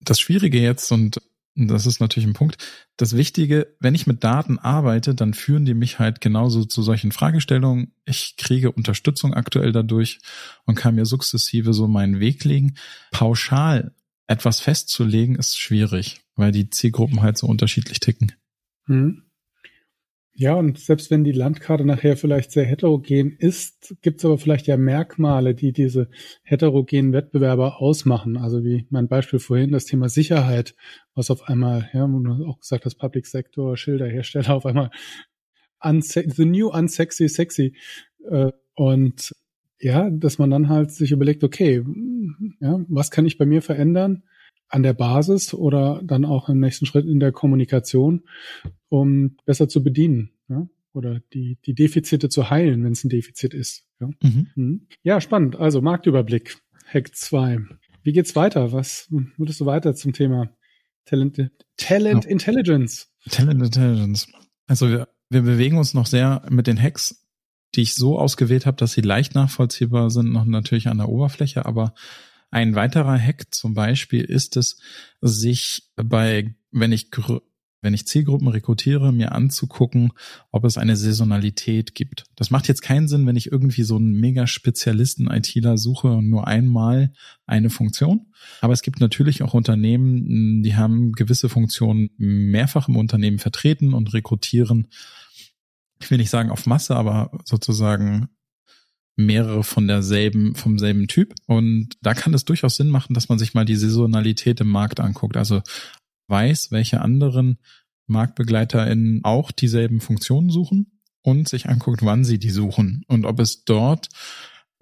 [0.00, 1.20] das Schwierige jetzt, und
[1.66, 2.56] das ist natürlich ein Punkt.
[2.96, 7.10] Das Wichtige, wenn ich mit Daten arbeite, dann führen die mich halt genauso zu solchen
[7.10, 7.92] Fragestellungen.
[8.04, 10.20] Ich kriege Unterstützung aktuell dadurch
[10.66, 12.76] und kann mir sukzessive so meinen Weg legen.
[13.10, 13.92] Pauschal
[14.28, 18.32] etwas festzulegen ist schwierig, weil die Zielgruppen halt so unterschiedlich ticken.
[18.86, 19.24] Hm.
[20.40, 24.68] Ja, und selbst wenn die Landkarte nachher vielleicht sehr heterogen ist, gibt es aber vielleicht
[24.68, 26.10] ja Merkmale, die diese
[26.44, 28.36] heterogenen Wettbewerber ausmachen.
[28.36, 30.76] Also wie mein Beispiel vorhin, das Thema Sicherheit,
[31.16, 34.90] was auf einmal, ja, wo du auch gesagt hast, Public Sector, Schilderhersteller auf einmal
[35.82, 37.76] the new unsexy sexy.
[38.30, 39.34] Äh, und
[39.80, 41.84] ja, dass man dann halt sich überlegt, okay,
[42.60, 44.22] ja, was kann ich bei mir verändern?
[44.68, 48.24] An der Basis oder dann auch im nächsten Schritt in der Kommunikation,
[48.88, 50.30] um besser zu bedienen.
[50.48, 50.68] Ja?
[50.92, 53.84] Oder die, die Defizite zu heilen, wenn es ein Defizit ist.
[54.00, 54.08] Ja?
[54.22, 54.46] Mhm.
[54.54, 54.86] Mhm.
[55.02, 55.56] ja, spannend.
[55.56, 57.58] Also Marktüberblick, Hack 2.
[58.02, 58.72] Wie geht's weiter?
[58.72, 60.50] Was würdest du weiter zum Thema
[61.04, 62.30] Talent, Talent ja.
[62.30, 63.10] Intelligence?
[63.30, 64.28] Talent Intelligence.
[64.66, 67.26] Also wir, wir bewegen uns noch sehr mit den Hacks,
[67.74, 71.66] die ich so ausgewählt habe, dass sie leicht nachvollziehbar sind, noch natürlich an der Oberfläche,
[71.66, 71.94] aber
[72.50, 74.78] ein weiterer Hack zum Beispiel ist es,
[75.20, 77.10] sich bei, wenn ich,
[77.82, 80.12] wenn ich Zielgruppen rekrutiere, mir anzugucken,
[80.50, 82.24] ob es eine Saisonalität gibt.
[82.36, 86.30] Das macht jetzt keinen Sinn, wenn ich irgendwie so einen mega Spezialisten ITler suche und
[86.30, 87.12] nur einmal
[87.46, 88.32] eine Funktion.
[88.60, 94.14] Aber es gibt natürlich auch Unternehmen, die haben gewisse Funktionen mehrfach im Unternehmen vertreten und
[94.14, 94.88] rekrutieren
[96.00, 98.28] ich will nicht sagen auf Masse, aber sozusagen
[99.18, 101.34] mehrere von derselben, vom selben Typ.
[101.46, 105.00] Und da kann es durchaus Sinn machen, dass man sich mal die Saisonalität im Markt
[105.00, 105.36] anguckt.
[105.36, 105.60] Also
[106.28, 107.58] weiß, welche anderen
[108.06, 113.64] MarktbegleiterInnen auch dieselben Funktionen suchen und sich anguckt, wann sie die suchen und ob es
[113.64, 114.08] dort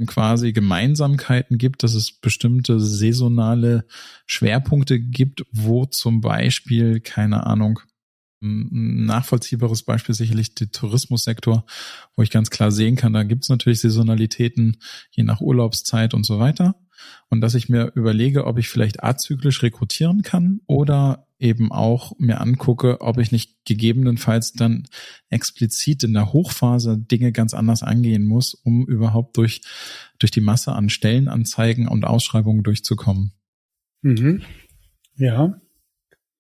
[0.05, 3.87] quasi Gemeinsamkeiten gibt, dass es bestimmte saisonale
[4.27, 7.81] Schwerpunkte gibt, wo zum Beispiel, keine Ahnung,
[8.47, 11.65] nachvollziehbares Beispiel sicherlich der Tourismussektor,
[12.15, 14.79] wo ich ganz klar sehen kann, da gibt es natürlich Saisonalitäten,
[15.11, 16.77] je nach Urlaubszeit und so weiter.
[17.29, 22.41] Und dass ich mir überlege, ob ich vielleicht azyklisch rekrutieren kann oder eben auch mir
[22.41, 24.85] angucke, ob ich nicht gegebenenfalls dann
[25.29, 29.61] explizit in der Hochphase Dinge ganz anders angehen muss, um überhaupt durch,
[30.19, 33.33] durch die Masse an Stellenanzeigen und Ausschreibungen durchzukommen.
[34.03, 34.43] Mhm.
[35.17, 35.61] Ja,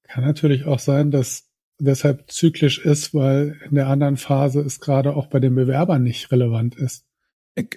[0.04, 1.45] kann natürlich auch sein, dass
[1.78, 6.30] deshalb zyklisch ist, weil in der anderen Phase es gerade auch bei den Bewerbern nicht
[6.30, 7.04] relevant ist.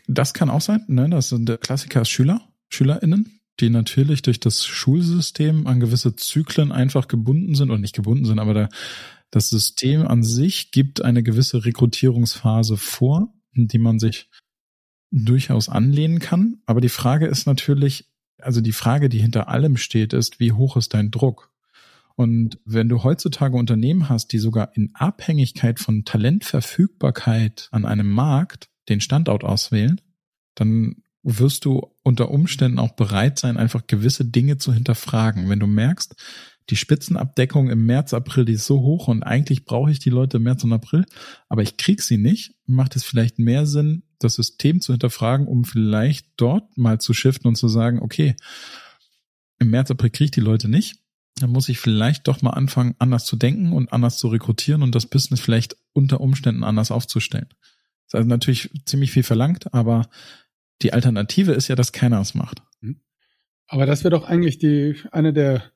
[0.08, 1.10] Das kann auch sein, ne?
[1.10, 7.08] Das sind der Klassiker Schüler, SchülerInnen, die natürlich durch das Schulsystem an gewisse Zyklen einfach
[7.08, 8.70] gebunden sind und nicht gebunden sind, aber da,
[9.32, 14.30] das System an sich gibt eine gewisse Rekrutierungsphase vor, die man sich
[15.12, 16.62] durchaus anlehnen kann.
[16.66, 18.10] Aber die Frage ist natürlich,
[18.40, 21.52] also die Frage, die hinter allem steht, ist, wie hoch ist dein Druck?
[22.20, 28.68] Und wenn du heutzutage Unternehmen hast, die sogar in Abhängigkeit von Talentverfügbarkeit an einem Markt
[28.90, 30.02] den Standort auswählen,
[30.54, 35.48] dann wirst du unter Umständen auch bereit sein, einfach gewisse Dinge zu hinterfragen.
[35.48, 36.14] Wenn du merkst,
[36.70, 40.38] die Spitzenabdeckung im März, April, die ist so hoch und eigentlich brauche ich die Leute
[40.38, 41.06] im März und April,
[41.48, 45.64] aber ich krieg sie nicht, macht es vielleicht mehr Sinn, das System zu hinterfragen, um
[45.64, 48.36] vielleicht dort mal zu shiften und zu sagen, okay,
[49.58, 51.00] im März, April kriege ich die Leute nicht,
[51.42, 54.96] dann muss ich vielleicht doch mal anfangen, anders zu denken und anders zu rekrutieren und
[54.96, 57.48] das Business vielleicht unter Umständen anders aufzustellen.
[57.50, 60.10] Das ist also natürlich ziemlich viel verlangt, aber
[60.82, 62.62] die Alternative ist ja, dass keiner es macht.
[62.82, 63.02] Mhm.
[63.68, 65.72] Aber das wäre doch eigentlich die, eine der,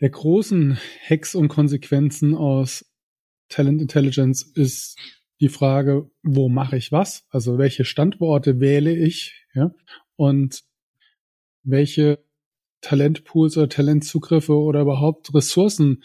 [0.00, 2.84] der großen Hacks und Konsequenzen aus
[3.48, 4.98] Talent Intelligence ist
[5.40, 7.26] die Frage, wo mache ich was?
[7.30, 9.72] Also welche Standorte wähle ich, ja?
[10.16, 10.62] Und
[11.64, 12.24] welche
[12.82, 16.02] Talentpools oder Talentzugriffe oder überhaupt Ressourcen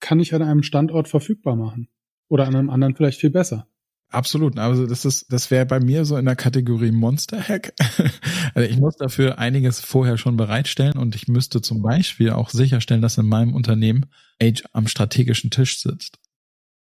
[0.00, 1.88] kann ich an einem Standort verfügbar machen?
[2.28, 3.68] Oder an einem anderen vielleicht viel besser?
[4.08, 4.58] Absolut.
[4.58, 7.72] Also das ist, das wäre bei mir so in der Kategorie Monster Hack.
[8.54, 13.02] also ich muss dafür einiges vorher schon bereitstellen und ich müsste zum Beispiel auch sicherstellen,
[13.02, 14.06] dass in meinem Unternehmen
[14.42, 16.18] Age am strategischen Tisch sitzt.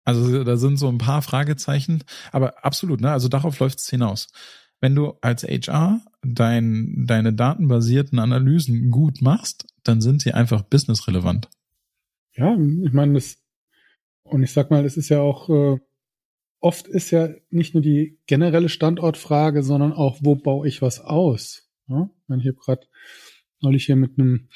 [0.04, 3.10] Also da sind so ein paar Fragezeichen, aber absolut, ne?
[3.10, 4.28] Also darauf läuft es hinaus.
[4.80, 11.48] Wenn du als HR dein, deine datenbasierten Analysen gut machst, dann sind sie einfach businessrelevant.
[12.34, 13.38] Ja, ich meine, das,
[14.22, 15.78] und ich sag mal, es ist ja auch, äh,
[16.60, 21.70] oft ist ja nicht nur die generelle Standortfrage, sondern auch, wo baue ich was aus?
[21.88, 22.10] Ja?
[22.28, 22.86] Ich habe gerade
[23.60, 24.48] neulich hier mit einem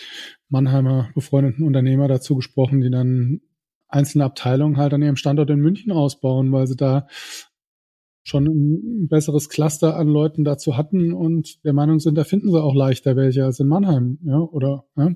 [0.49, 3.41] Mannheimer befreundeten Unternehmer dazu gesprochen, die dann
[3.89, 7.07] einzelne Abteilungen halt an ihrem Standort in München ausbauen, weil sie da
[8.25, 12.61] schon ein besseres Cluster an Leuten dazu hatten und der Meinung sind, da finden sie
[12.61, 14.85] auch leichter welche als in Mannheim, ja, oder?
[14.97, 15.11] Ja?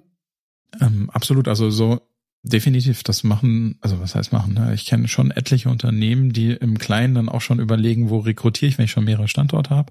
[0.81, 2.01] Ähm, absolut, also so
[2.43, 4.75] definitiv das machen, also was heißt machen, ne?
[4.75, 8.79] ich kenne schon etliche Unternehmen, die im Kleinen dann auch schon überlegen, wo rekrutiere ich,
[8.79, 9.91] wenn ich schon mehrere Standorte habe,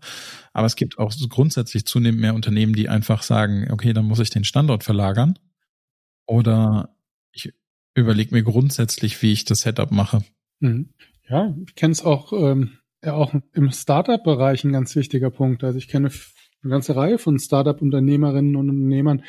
[0.53, 4.30] aber es gibt auch grundsätzlich zunehmend mehr Unternehmen, die einfach sagen, okay, dann muss ich
[4.30, 5.39] den Standort verlagern
[6.27, 6.95] oder
[7.32, 7.51] ich
[7.95, 10.23] überlege mir grundsätzlich, wie ich das Setup mache.
[10.60, 10.89] Mhm.
[11.27, 15.63] Ja, ich kenne es auch ähm, ja auch im Startup-Bereich ein ganz wichtiger Punkt.
[15.63, 16.11] Also ich kenne
[16.61, 19.23] eine ganze Reihe von Startup-Unternehmerinnen und Unternehmern,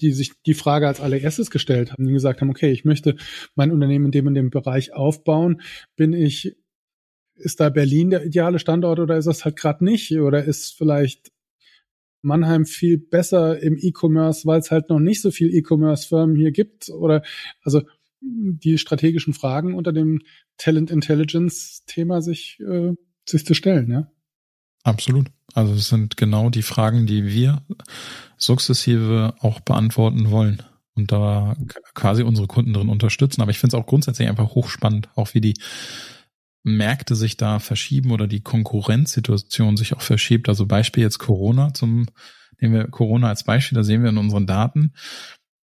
[0.00, 3.16] die sich die Frage als allererstes gestellt haben, die gesagt haben, okay, ich möchte
[3.54, 5.62] mein Unternehmen in dem und dem Bereich aufbauen.
[5.96, 6.56] Bin ich,
[7.36, 10.12] ist da Berlin der ideale Standort oder ist das halt gerade nicht?
[10.12, 11.30] Oder ist vielleicht
[12.22, 16.90] Mannheim viel besser im E-Commerce, weil es halt noch nicht so viel E-Commerce-Firmen hier gibt?
[16.90, 17.22] Oder
[17.62, 17.82] also
[18.20, 20.20] die strategischen Fragen unter dem
[20.58, 22.92] Talent Intelligence Thema sich äh,
[23.28, 24.10] sich zu stellen, ja.
[24.82, 25.28] Absolut.
[25.54, 27.62] Also es sind genau die Fragen, die wir
[28.36, 30.62] sukzessive auch beantworten wollen
[30.94, 31.56] und da
[31.94, 33.42] quasi unsere Kunden drin unterstützen.
[33.42, 35.54] Aber ich finde es auch grundsätzlich einfach hochspannend, auch wie die
[36.62, 40.48] Märkte sich da verschieben oder die Konkurrenzsituation sich auch verschiebt.
[40.48, 42.06] Also Beispiel jetzt Corona zum,
[42.60, 44.92] nehmen wir Corona als Beispiel, da sehen wir in unseren Daten,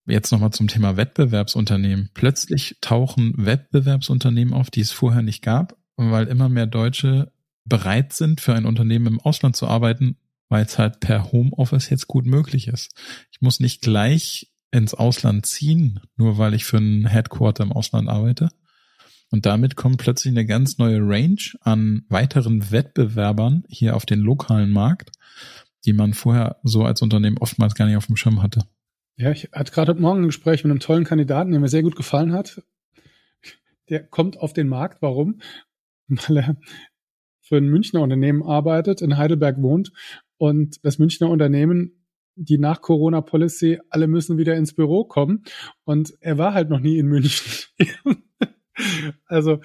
[0.08, 2.10] jetzt nochmal zum Thema Wettbewerbsunternehmen.
[2.14, 7.32] Plötzlich tauchen Wettbewerbsunternehmen auf, die es vorher nicht gab, weil immer mehr Deutsche
[7.68, 10.18] bereit sind, für ein Unternehmen im Ausland zu arbeiten,
[10.50, 12.94] weil es halt per Homeoffice jetzt gut möglich ist.
[13.32, 18.10] Ich muss nicht gleich ins Ausland ziehen, nur weil ich für ein Headquarter im Ausland
[18.10, 18.50] arbeite.
[19.30, 24.72] Und damit kommt plötzlich eine ganz neue Range an weiteren Wettbewerbern hier auf den lokalen
[24.72, 25.12] Markt,
[25.86, 28.62] die man vorher so als Unternehmen oftmals gar nicht auf dem Schirm hatte.
[29.18, 31.84] Ja, ich hatte gerade heute Morgen ein Gespräch mit einem tollen Kandidaten, der mir sehr
[31.84, 32.62] gut gefallen hat.
[33.90, 35.02] Der kommt auf den Markt.
[35.02, 35.42] Warum?
[36.08, 36.56] Weil er
[37.48, 39.92] für ein Münchner Unternehmen arbeitet, in Heidelberg wohnt
[40.38, 41.98] und das Münchner Unternehmen
[42.38, 45.44] die nach Corona Policy, alle müssen wieder ins Büro kommen.
[45.84, 47.66] Und er war halt noch nie in München.
[49.26, 49.60] also,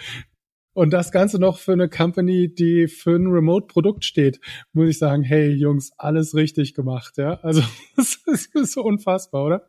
[0.73, 4.40] und das Ganze noch für eine Company, die für ein Remote-Produkt steht,
[4.73, 7.35] muss ich sagen, hey Jungs, alles richtig gemacht, ja.
[7.42, 7.62] Also,
[7.97, 9.68] das ist so unfassbar, oder?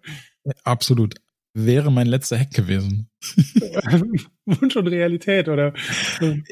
[0.64, 1.16] Absolut.
[1.54, 3.10] Wäre mein letzter Hack gewesen.
[4.46, 5.74] Wunsch und Realität, oder?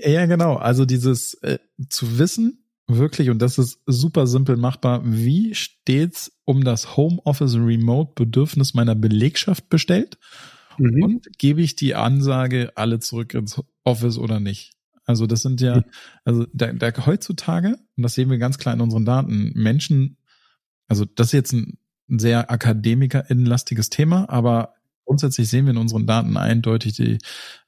[0.04, 0.56] Ja, genau.
[0.56, 1.58] Also dieses äh,
[1.90, 8.14] zu wissen, wirklich, und das ist super simpel machbar, wie steht's um das Homeoffice Remote
[8.16, 10.18] Bedürfnis meiner Belegschaft bestellt?
[10.78, 11.04] Mhm.
[11.04, 14.74] Und gebe ich die Ansage, alle zurück ins Office oder nicht?
[15.06, 15.84] Also das sind ja,
[16.26, 20.18] also da, da heutzutage, und das sehen wir ganz klar in unseren Daten, Menschen,
[20.88, 26.38] also das ist jetzt ein sehr akademikerinnenlastiges Thema, aber grundsätzlich sehen wir in unseren Daten
[26.38, 27.18] eindeutig, die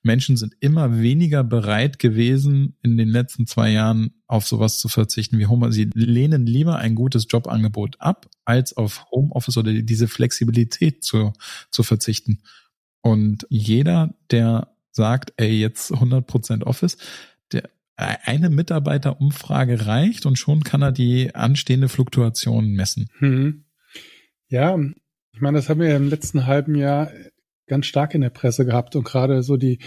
[0.02, 5.40] Menschen sind immer weniger bereit gewesen, in den letzten zwei Jahren auf sowas zu verzichten
[5.40, 5.76] wie Homeoffice.
[5.76, 11.34] Sie lehnen lieber ein gutes Jobangebot ab, als auf Homeoffice oder diese Flexibilität zu,
[11.70, 12.42] zu verzichten.
[13.02, 16.98] Und jeder, der sagt, ey, jetzt 100% Office,
[17.52, 23.10] der, eine Mitarbeiterumfrage reicht und schon kann er die anstehende Fluktuation messen.
[23.20, 23.66] Hm.
[24.48, 24.78] Ja,
[25.34, 27.12] ich meine, das haben wir im letzten halben Jahr
[27.68, 29.80] ganz stark in der Presse gehabt und gerade so die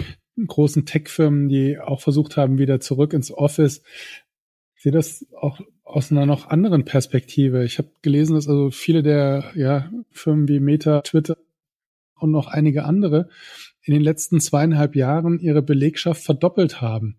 [0.44, 3.82] großen Tech-Firmen, die auch versucht haben, wieder zurück ins Office.
[4.74, 7.64] Ich sehe das auch aus einer noch anderen Perspektive.
[7.64, 11.36] Ich habe gelesen, dass also viele der ja, Firmen wie Meta, Twitter
[12.18, 13.28] und noch einige andere
[13.82, 17.18] in den letzten zweieinhalb Jahren ihre Belegschaft verdoppelt haben.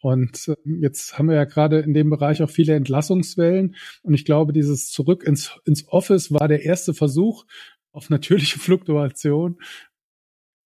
[0.00, 3.76] Und äh, jetzt haben wir ja gerade in dem Bereich auch viele Entlassungswellen.
[4.02, 7.44] Und ich glaube, dieses Zurück ins, ins Office war der erste Versuch,
[7.92, 9.58] auf natürliche Fluktuation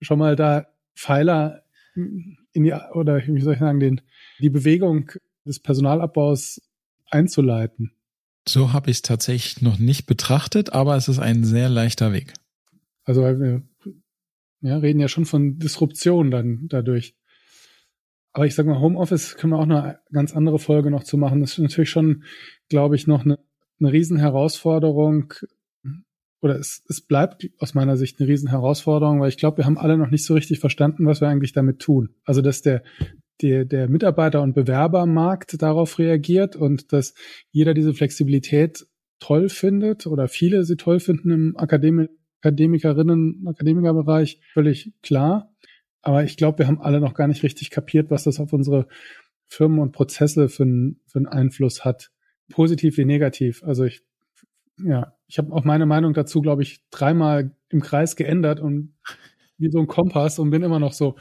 [0.01, 4.01] schon mal da Pfeiler in die, oder wie soll ich sagen, den,
[4.39, 5.11] die Bewegung
[5.45, 6.61] des Personalabbaus
[7.11, 7.93] einzuleiten.
[8.47, 12.35] So habe ich es tatsächlich noch nicht betrachtet, aber es ist ein sehr leichter Weg.
[13.05, 13.63] Also wir
[14.61, 17.15] ja, reden ja schon von Disruption dann dadurch.
[18.35, 21.41] Aber ich sag mal, Homeoffice können wir auch eine ganz andere Folge noch zu machen.
[21.41, 22.25] Das ist natürlich schon,
[22.69, 23.39] glaube ich, noch eine,
[23.81, 25.33] eine Riesenherausforderung,
[26.45, 29.97] oder es, es bleibt aus meiner Sicht eine Riesenherausforderung, weil ich glaube, wir haben alle
[29.97, 32.11] noch nicht so richtig verstanden, was wir eigentlich damit tun.
[32.25, 32.83] Also, dass der,
[33.41, 37.15] der, der Mitarbeiter- und Bewerbermarkt darauf reagiert und dass
[37.51, 38.87] jeder diese Flexibilität
[39.21, 42.09] toll findet oder viele sie toll finden im Akademi
[42.43, 45.54] Akademikerinnen, Akademikerbereich, völlig klar.
[46.05, 48.87] Aber ich glaube, wir haben alle noch gar nicht richtig kapiert, was das auf unsere
[49.47, 52.11] Firmen und Prozesse für, einen, für einen Einfluss hat.
[52.51, 53.63] Positiv wie negativ.
[53.65, 54.03] Also ich
[54.83, 58.95] ja, ich habe auch meine Meinung dazu, glaube ich, dreimal im Kreis geändert und
[59.59, 61.17] wie so ein Kompass und bin immer noch so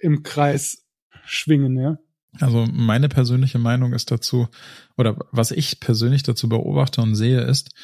[0.00, 0.86] im Kreis
[1.24, 1.98] schwingen, ja.
[2.40, 4.48] Also meine persönliche Meinung ist dazu,
[4.96, 7.74] oder was ich persönlich dazu beobachte und sehe, ist,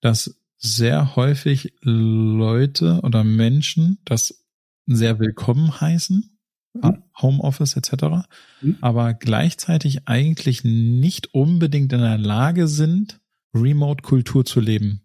[0.00, 4.45] dass sehr häufig Leute oder Menschen das
[4.86, 6.38] sehr willkommen heißen,
[6.74, 7.02] mhm.
[7.20, 8.26] Homeoffice etc.,
[8.60, 8.78] mhm.
[8.80, 13.20] aber gleichzeitig eigentlich nicht unbedingt in der Lage sind,
[13.54, 15.02] Remote-Kultur zu leben.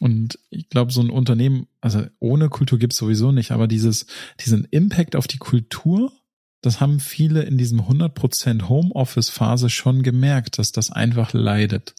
[0.00, 4.06] Und ich glaube, so ein Unternehmen, also ohne Kultur gibt's sowieso nicht, aber dieses,
[4.40, 6.12] diesen Impact auf die Kultur,
[6.60, 11.94] das haben viele in diesem 100% Homeoffice-Phase schon gemerkt, dass das einfach leidet.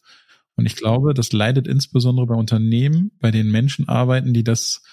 [0.56, 4.84] Und ich glaube, das leidet insbesondere bei Unternehmen, bei denen Menschen arbeiten, die das,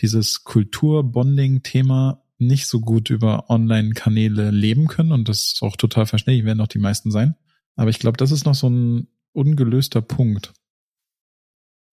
[0.00, 5.12] dieses Kultur-Bonding-Thema nicht so gut über Online-Kanäle leben können.
[5.12, 7.34] Und das ist auch total verständlich, werden auch die meisten sein.
[7.76, 10.52] Aber ich glaube, das ist noch so ein ungelöster Punkt.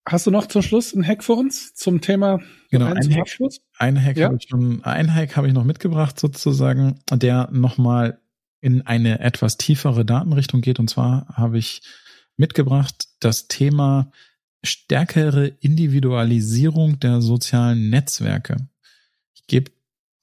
[0.05, 2.39] Hast du noch zum Schluss einen Hack für uns zum Thema?
[2.71, 3.37] Genau, ein Hack,
[3.77, 4.25] ein Hack ja?
[4.25, 8.19] habe ich schon, ein Hack habe ich noch mitgebracht sozusagen, der nochmal
[8.59, 10.79] in eine etwas tiefere Datenrichtung geht.
[10.79, 11.81] Und zwar habe ich
[12.35, 14.11] mitgebracht das Thema
[14.63, 18.69] stärkere Individualisierung der sozialen Netzwerke.
[19.35, 19.71] Ich gebe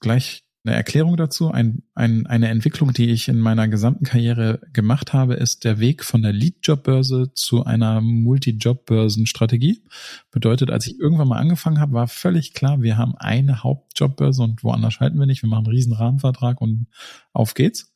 [0.00, 1.50] gleich eine Erklärung dazu.
[1.50, 6.04] Ein, ein, eine Entwicklung, die ich in meiner gesamten Karriere gemacht habe, ist der Weg
[6.04, 9.82] von der Lead-Job-Börse zu einer Multi-Job-Börsen-Strategie.
[10.30, 14.62] Bedeutet, als ich irgendwann mal angefangen habe, war völlig klar, wir haben eine Hauptjobbörse und
[14.62, 15.42] woanders schalten wir nicht.
[15.42, 16.86] Wir machen einen riesen Rahmenvertrag und
[17.32, 17.89] auf geht's.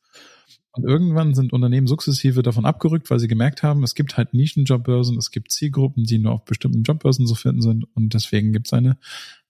[0.75, 5.17] Und irgendwann sind Unternehmen sukzessive davon abgerückt, weil sie gemerkt haben, es gibt halt Nischenjobbörsen,
[5.17, 8.73] es gibt Zielgruppen, die nur auf bestimmten Jobbörsen zu finden sind und deswegen gibt es
[8.73, 8.97] eine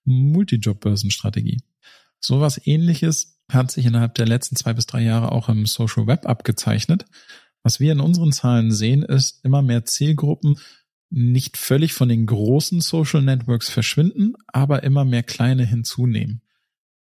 [0.03, 1.61] Multi-Jobbörsen-Strategie.
[2.19, 6.27] Sowas ähnliches hat sich innerhalb der letzten zwei bis drei Jahre auch im Social Web
[6.27, 7.05] abgezeichnet.
[7.63, 10.57] Was wir in unseren Zahlen sehen, ist immer mehr Zielgruppen
[11.09, 16.41] nicht völlig von den großen Social Networks verschwinden, aber immer mehr kleine hinzunehmen.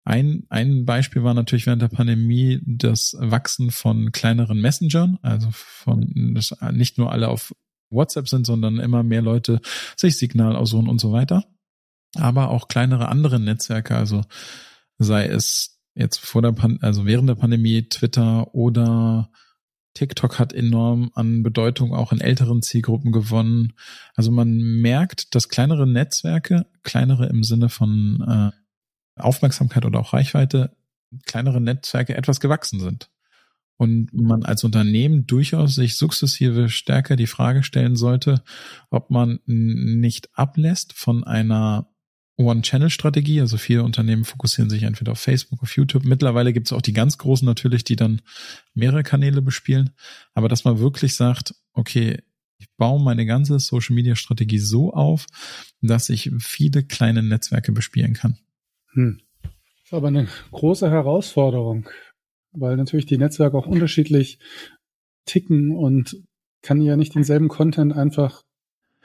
[0.04, 6.34] Ein, ein Beispiel war natürlich während der Pandemie das Wachsen von kleineren Messengern, also von
[6.34, 7.54] dass nicht nur alle auf
[7.90, 9.60] WhatsApp sind, sondern immer mehr Leute
[9.96, 11.44] sich Signal aussuchen und so weiter.
[12.16, 14.22] Aber auch kleinere andere Netzwerke, also
[14.98, 19.30] sei es jetzt vor der Pan also während der Pandemie Twitter oder
[19.94, 23.74] TikTok hat enorm an Bedeutung auch in älteren Zielgruppen gewonnen.
[24.14, 28.61] Also man merkt, dass kleinere Netzwerke, kleinere im Sinne von äh,
[29.16, 30.76] Aufmerksamkeit oder auch Reichweite,
[31.26, 33.10] kleinere Netzwerke etwas gewachsen sind.
[33.76, 38.42] Und man als Unternehmen durchaus sich sukzessive stärker die Frage stellen sollte,
[38.90, 41.88] ob man nicht ablässt von einer
[42.36, 43.40] One-Channel-Strategie.
[43.40, 46.04] Also viele Unternehmen fokussieren sich entweder auf Facebook, auf YouTube.
[46.04, 48.22] Mittlerweile gibt es auch die ganz großen natürlich, die dann
[48.74, 49.90] mehrere Kanäle bespielen.
[50.34, 52.22] Aber dass man wirklich sagt, okay,
[52.58, 55.26] ich baue meine ganze Social-Media-Strategie so auf,
[55.80, 58.38] dass ich viele kleine Netzwerke bespielen kann.
[58.92, 59.20] Hm.
[59.42, 59.52] Das
[59.84, 61.88] ist aber eine große Herausforderung,
[62.52, 64.38] weil natürlich die Netzwerke auch unterschiedlich
[65.24, 66.22] ticken und
[66.62, 68.42] kann ja nicht denselben Content einfach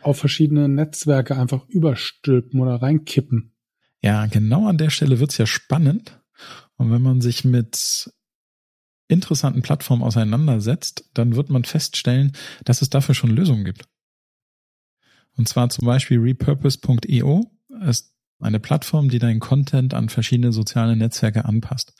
[0.01, 3.53] auf verschiedene Netzwerke einfach überstülpen oder reinkippen.
[4.01, 6.21] Ja, genau an der Stelle wird's ja spannend.
[6.75, 8.11] Und wenn man sich mit
[9.07, 12.33] interessanten Plattformen auseinandersetzt, dann wird man feststellen,
[12.63, 13.87] dass es dafür schon Lösungen gibt.
[15.35, 17.51] Und zwar zum Beispiel repurpose.io
[17.87, 21.93] ist eine Plattform, die deinen Content an verschiedene soziale Netzwerke anpasst.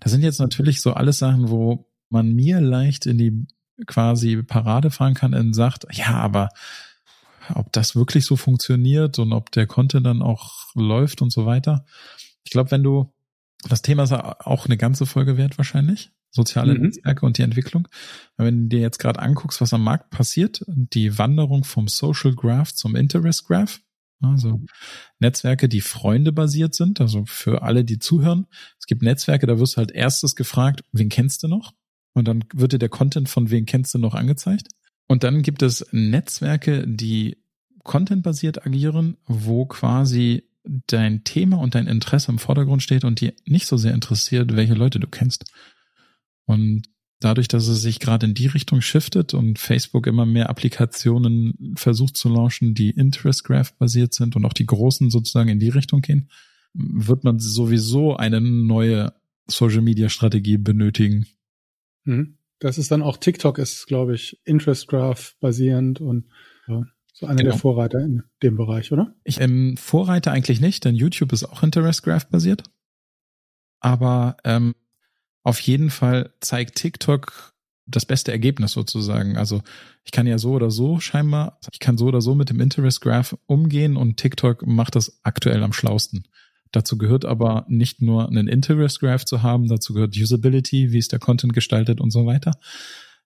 [0.00, 3.46] Das sind jetzt natürlich so alles Sachen, wo man mir leicht in die
[3.86, 6.48] quasi Parade fahren kann und sagt, ja, aber
[7.54, 11.84] ob das wirklich so funktioniert und ob der Content dann auch läuft und so weiter.
[12.44, 13.12] Ich glaube, wenn du,
[13.68, 16.82] das Thema ist auch eine ganze Folge wert wahrscheinlich, soziale mhm.
[16.82, 17.88] Netzwerke und die Entwicklung.
[18.36, 22.72] Wenn du dir jetzt gerade anguckst, was am Markt passiert, die Wanderung vom Social Graph
[22.74, 23.80] zum Interest Graph,
[24.24, 24.60] also
[25.18, 28.46] Netzwerke, die Freunde basiert sind, also für alle, die zuhören.
[28.78, 31.72] Es gibt Netzwerke, da wirst du halt erstes gefragt, wen kennst du noch?
[32.14, 34.68] Und dann wird dir der Content von wen kennst du noch angezeigt.
[35.06, 37.38] Und dann gibt es Netzwerke, die
[37.82, 40.44] contentbasiert agieren, wo quasi
[40.86, 44.74] dein Thema und dein Interesse im Vordergrund steht und die nicht so sehr interessiert, welche
[44.74, 45.44] Leute du kennst.
[46.46, 46.84] Und
[47.24, 52.16] dadurch, dass es sich gerade in die Richtung shiftet und Facebook immer mehr Applikationen versucht
[52.16, 56.02] zu launchen, die Interest Graph basiert sind und auch die großen sozusagen in die Richtung
[56.02, 56.28] gehen,
[56.74, 59.12] wird man sowieso eine neue
[59.46, 61.26] Social Media Strategie benötigen.
[62.04, 62.38] Mhm.
[62.58, 66.26] Das ist dann auch TikTok ist, glaube ich, Interest Graph basierend und
[66.66, 67.50] ja, so einer genau.
[67.50, 69.14] der Vorreiter in dem Bereich, oder?
[69.24, 72.64] Ich ähm, Vorreiter eigentlich nicht, denn YouTube ist auch Interest Graph basiert.
[73.80, 74.74] Aber ähm,
[75.44, 77.54] auf jeden Fall zeigt TikTok
[77.86, 79.36] das beste Ergebnis sozusagen.
[79.36, 79.62] Also
[80.04, 83.00] ich kann ja so oder so scheinbar, ich kann so oder so mit dem Interest
[83.00, 86.26] Graph umgehen und TikTok macht das aktuell am schlausten.
[86.72, 91.12] Dazu gehört aber nicht nur einen Interest Graph zu haben, dazu gehört Usability, wie ist
[91.12, 92.52] der Content gestaltet und so weiter.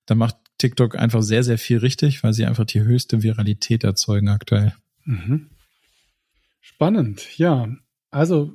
[0.07, 4.29] Da macht TikTok einfach sehr, sehr viel richtig, weil sie einfach die höchste Viralität erzeugen
[4.29, 4.75] aktuell.
[5.05, 5.51] Mhm.
[6.61, 7.69] Spannend, ja.
[8.11, 8.53] Also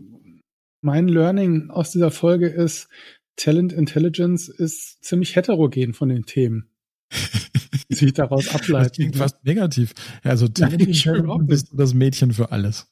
[0.82, 2.90] mein Learning aus dieser Folge ist,
[3.36, 6.70] Talent Intelligence ist ziemlich heterogen von den Themen.
[7.90, 8.84] die sich daraus ableiten.
[8.84, 9.94] Das klingt fast negativ.
[10.24, 12.88] Also Talent Intelligence bist du das Mädchen für alles.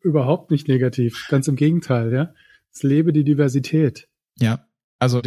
[0.00, 1.26] Überhaupt nicht negativ.
[1.28, 2.34] Ganz im Gegenteil, ja.
[2.72, 4.08] Es lebe die Diversität.
[4.38, 4.66] Ja,
[4.98, 5.20] also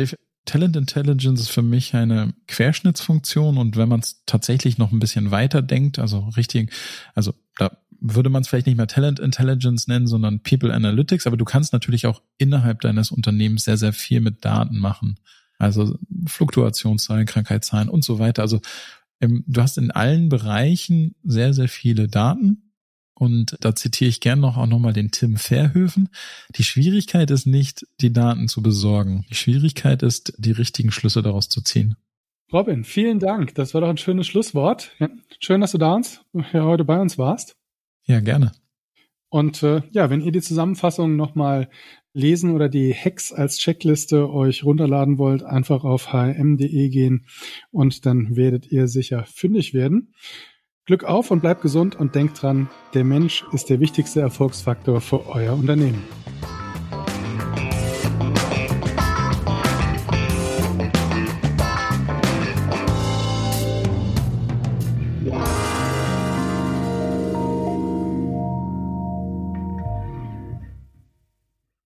[0.45, 5.31] Talent Intelligence ist für mich eine Querschnittsfunktion und wenn man es tatsächlich noch ein bisschen
[5.31, 6.71] weiter denkt, also richtig,
[7.15, 7.77] also da
[8.13, 11.73] würde man es vielleicht nicht mehr Talent Intelligence nennen, sondern People Analytics, aber du kannst
[11.73, 15.19] natürlich auch innerhalb deines Unternehmens sehr, sehr viel mit Daten machen.
[15.57, 15.97] Also
[16.27, 18.41] Fluktuationszahlen, Krankheitszahlen und so weiter.
[18.41, 18.61] Also
[19.21, 22.71] ähm, du hast in allen Bereichen sehr, sehr viele Daten
[23.15, 26.09] und da zitiere ich gern noch auch nochmal den Tim Verhöfen.
[26.55, 29.25] Die Schwierigkeit ist nicht, die Daten zu besorgen.
[29.29, 31.95] Die Schwierigkeit ist, die richtigen Schlüsse daraus zu ziehen.
[32.51, 33.55] Robin, vielen Dank.
[33.55, 34.91] Das war doch ein schönes Schlusswort.
[35.39, 36.21] Schön, dass du da uns,
[36.53, 37.55] ja, heute bei uns warst.
[38.05, 38.51] Ja, gerne.
[39.29, 41.69] Und äh, ja, wenn ihr die Zusammenfassung nochmal
[42.13, 47.25] lesen oder die Hacks als Checkliste euch runterladen wollt, einfach auf hm.de gehen
[47.71, 50.13] und dann werdet ihr sicher fündig werden.
[50.85, 55.27] Glück auf und bleibt gesund und denkt dran, der Mensch ist der wichtigste Erfolgsfaktor für
[55.27, 56.03] euer Unternehmen.